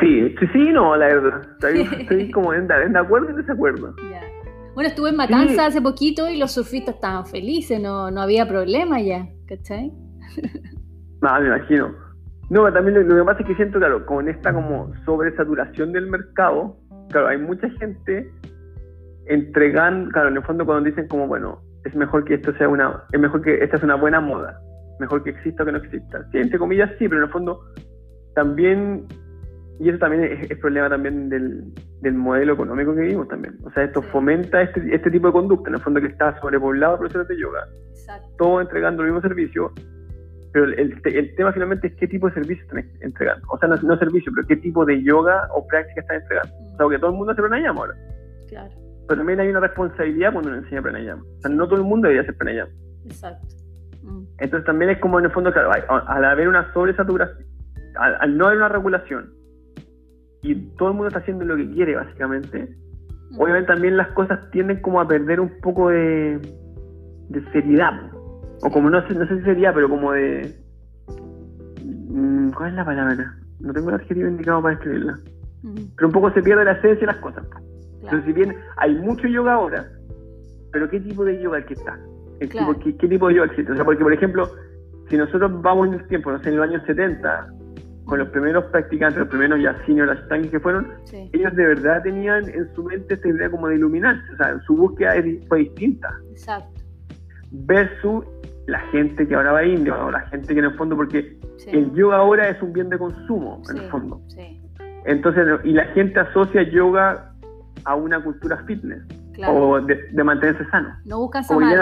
[0.00, 1.42] Sí, sí, sí, no, la verdad.
[2.00, 3.94] Estoy, como en, de acuerdo y desacuerdo.
[4.74, 9.00] Bueno, estuve en Matanza hace poquito y los surfistas estaban felices, no, no había problema
[9.00, 9.92] ya, ¿cachai?
[11.20, 11.94] No, me imagino.
[12.50, 16.76] No, también lo, que pasa es que siento, claro, con esta como sobresaturación del mercado,
[17.10, 18.30] claro, hay mucha gente
[19.26, 23.02] entregando, claro, en el fondo cuando dicen como, bueno, es mejor que esto sea una,
[23.12, 24.58] es mejor que esta es una buena moda,
[24.98, 26.26] mejor que exista o que no exista.
[26.32, 27.60] Sí, entre comillas sí, pero en el fondo
[28.34, 29.06] también,
[29.80, 33.56] y eso también es, problema también del, del, modelo económico que vivimos también.
[33.64, 36.94] O sea, esto fomenta este, este tipo de conducta, en el fondo que está sobrepoblado
[36.94, 37.66] de profesores de yoga,
[38.38, 39.72] todo entregando el mismo servicio,
[40.52, 43.46] pero el, el, tema finalmente es qué tipo de servicio están entregando.
[43.50, 46.54] O sea, no, servicio, pero qué tipo de yoga o práctica están entregando.
[46.74, 47.94] O sea, que todo el mundo hace pranayama ahora.
[48.48, 51.22] Claro pero también hay una responsabilidad cuando uno enseña pranayama.
[51.22, 52.70] O sea, no todo el mundo debería hacer pranayama.
[53.06, 53.46] Exacto.
[54.02, 54.24] Mm.
[54.38, 57.46] Entonces también es como en el fondo, claro, al haber una sobresaturación,
[57.96, 59.32] al, no haber una regulación,
[60.42, 62.76] y todo el mundo está haciendo lo que quiere, básicamente,
[63.36, 66.38] obviamente también las cosas tienden como a perder un poco de,
[67.28, 68.10] de seriedad.
[68.62, 70.54] O como, no sé, no sé si sería, pero como de...
[71.84, 73.34] Mm, ¿Cuál es la palabra?
[73.60, 75.18] No tengo el adjetivo indicado para escribirla.
[75.96, 77.44] Pero un poco se pierde la esencia de las cosas.
[78.02, 79.86] Entonces, si bien hay mucho yoga ahora,
[80.72, 81.98] pero ¿qué tipo de yoga el que está?
[82.38, 83.72] ¿qué, tipo de yoga existe?
[83.72, 84.48] O sea, porque, por ejemplo,
[85.08, 87.48] si nosotros vamos en el tiempo, no sé, en los años 70,
[88.08, 92.48] con los primeros practicantes, los primeros ya senior ashtanga que fueron, ellos de verdad tenían
[92.48, 95.12] en su mente esta idea como de iluminarse, o sea, su búsqueda
[95.46, 96.08] fue distinta.
[96.30, 96.80] Exacto.
[97.50, 98.24] Versus
[98.66, 101.38] la gente que ahora va a India, o la gente que en el fondo, porque
[101.66, 104.20] el yoga ahora es un bien de consumo, en el fondo.
[105.04, 107.32] Entonces, y la gente asocia yoga
[107.84, 109.02] a una cultura fitness
[109.46, 110.96] o de, mantenerse sano.
[111.04, 111.74] No buscan samadhi.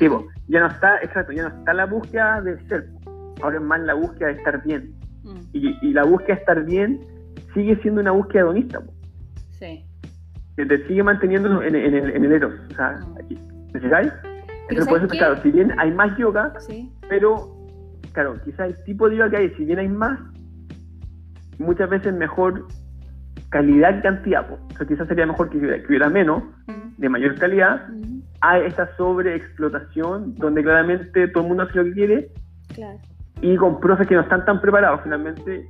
[0.00, 2.88] Ya, no, ya no está, exacto, ya no está la búsqueda de ser,
[3.42, 4.97] ahora es más la búsqueda de estar bien.
[5.28, 5.40] Mm.
[5.52, 7.00] Y, la búsqueda de estar bien
[7.54, 8.80] sigue siendo una búsqueda hedonista.
[9.50, 9.84] Sí.
[10.56, 13.16] Que te sigue manteniendo en, el, en el eros, o sea, mm.
[13.24, 13.38] aquí.
[13.74, 16.52] ¿Me Entonces, por eso, claro, si bien hay más yoga,
[17.08, 17.54] pero,
[18.12, 20.18] claro, quizás el tipo de yoga que hay, si bien hay más,
[21.58, 22.66] muchas veces mejor
[23.50, 24.50] calidad y cantidad.
[24.50, 26.96] O sea, quizás sería mejor que hubiera, menos, mm.
[27.00, 27.86] de mayor calidad.
[28.40, 32.32] Hay esta sobreexplotación donde claramente todo el mundo hace lo que quiere.
[32.74, 32.98] Claro
[33.40, 35.68] y con profes que no están tan preparados finalmente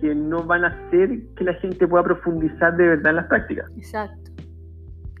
[0.00, 3.70] que no van a hacer que la gente pueda profundizar de verdad en las prácticas.
[3.76, 4.30] Exacto.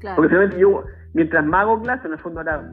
[0.00, 0.16] Claro.
[0.16, 0.84] Porque realmente yo,
[1.14, 2.70] mientras más hago clases, en el fondo ahora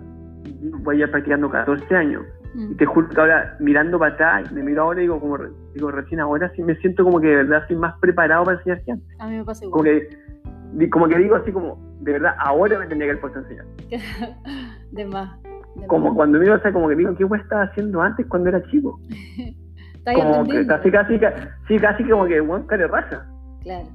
[0.82, 2.24] voy a ir practicando 14 años.
[2.54, 2.72] Mm.
[2.74, 5.38] Y te juro que ahora mirando para atrás, me miro ahora y digo, como
[5.74, 8.84] digo, recién ahora sí me siento como que de verdad estoy más preparado para enseñar
[8.84, 9.20] que antes.
[9.20, 9.84] A mí me pasa igual.
[9.86, 13.40] Como que, como que digo así como, de verdad, ahora me tendría que haber puesto
[13.40, 13.66] a enseñar.
[14.92, 15.40] de más
[15.88, 19.00] como cuando miro, o sea, como que digo, ¿qué estaba haciendo antes cuando era chico?
[20.06, 21.20] como que casi, casi,
[21.68, 23.26] sí, casi como que, bueno, care raja.
[23.62, 23.88] Claro.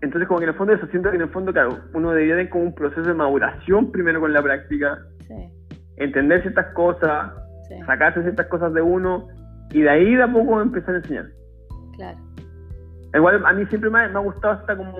[0.00, 2.34] Entonces, como que en el fondo eso, siento que en el fondo, claro, uno debería
[2.34, 5.34] tener como un proceso de maduración primero con la práctica, sí.
[5.96, 7.32] entender ciertas cosas,
[7.86, 9.28] sacarse ciertas cosas de uno,
[9.70, 11.26] y de ahí de a poco empezar a enseñar.
[11.96, 12.18] Claro.
[13.14, 14.98] Igual a mí siempre me me ha gustado hasta como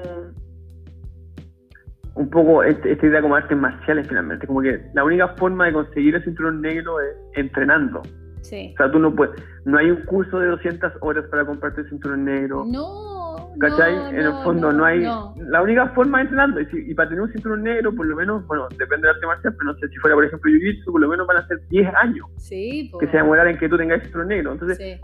[2.15, 5.73] un poco este, esta idea como artes marciales finalmente, como que la única forma de
[5.73, 8.03] conseguir el cinturón negro es entrenando.
[8.43, 8.73] Sí.
[8.75, 11.89] O sea, tú no puedes, no hay un curso de 200 horas para comprarte el
[11.89, 12.65] cinturón negro.
[12.67, 13.53] No.
[13.61, 13.95] ¿Cachai?
[14.15, 15.03] en el fondo no, hay,
[15.37, 16.61] la única forma es entrenando.
[16.61, 19.73] Y, para tener un cinturón negro, por lo menos, bueno, depende del arte marcial, pero
[19.73, 22.27] no sé si fuera, por ejemplo, Jiu-Jitsu, por lo menos van a ser 10 años.
[22.39, 24.53] Sí, Que se demorar en que tú tengas el cinturón negro.
[24.53, 25.01] Entonces, sí.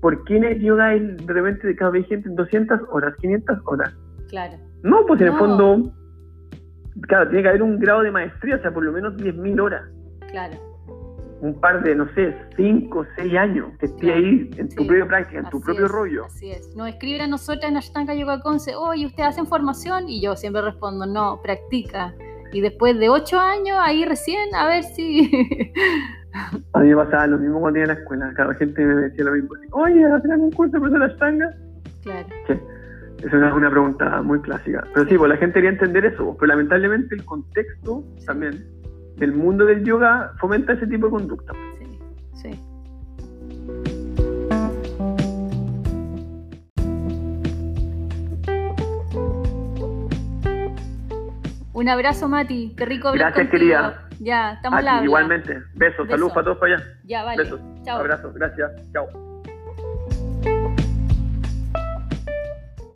[0.00, 3.94] ¿por qué en el yoga de repente cada vez gente en 200 horas, 500 horas?
[4.28, 4.54] Claro.
[4.82, 5.92] No, pues en el fondo
[7.02, 9.82] claro, tiene que haber un grado de maestría, o sea, por lo menos 10.000 horas.
[10.30, 10.56] Claro.
[11.40, 15.40] Un par de, no sé, 5, 6 años que esté ahí en tu propia práctica,
[15.40, 16.26] en tu propio rollo.
[16.26, 16.76] Así es.
[16.76, 20.08] Nos escriben a nosotras en Ashtanga Yoga Conce, oye, ¿ustedes hacen formación?
[20.08, 22.14] Y yo siempre respondo, no, practica.
[22.52, 25.30] Y después de 8 años, ahí recién, a ver si...
[26.74, 28.32] a mí me pasaba lo mismo cuando iba a la escuela.
[28.36, 29.50] Cada gente me decía lo mismo.
[29.72, 31.54] Oye, ¿hacen algún curso de Ashtanga?
[32.02, 32.28] Claro.
[32.46, 32.54] Sí.
[33.22, 34.86] Esa es una pregunta muy clásica.
[34.94, 38.64] Pero sí, pues la gente quería entender eso, pero lamentablemente el contexto también
[39.16, 41.52] del mundo del yoga fomenta ese tipo de conducta.
[41.78, 41.98] Sí,
[42.34, 42.50] sí.
[51.74, 52.74] Un abrazo, Mati.
[52.76, 54.08] Qué rico hablar Gracias, querida.
[54.18, 54.82] Ya, estamos.
[55.02, 55.62] Igualmente.
[55.74, 56.08] Besos.
[56.08, 56.84] Saludos para todos para allá.
[57.04, 57.42] Ya, vale.
[57.42, 57.60] Besos.
[57.84, 58.00] Chao.
[58.00, 58.34] Abrazos.
[58.34, 58.70] Gracias.
[58.92, 59.29] Chao.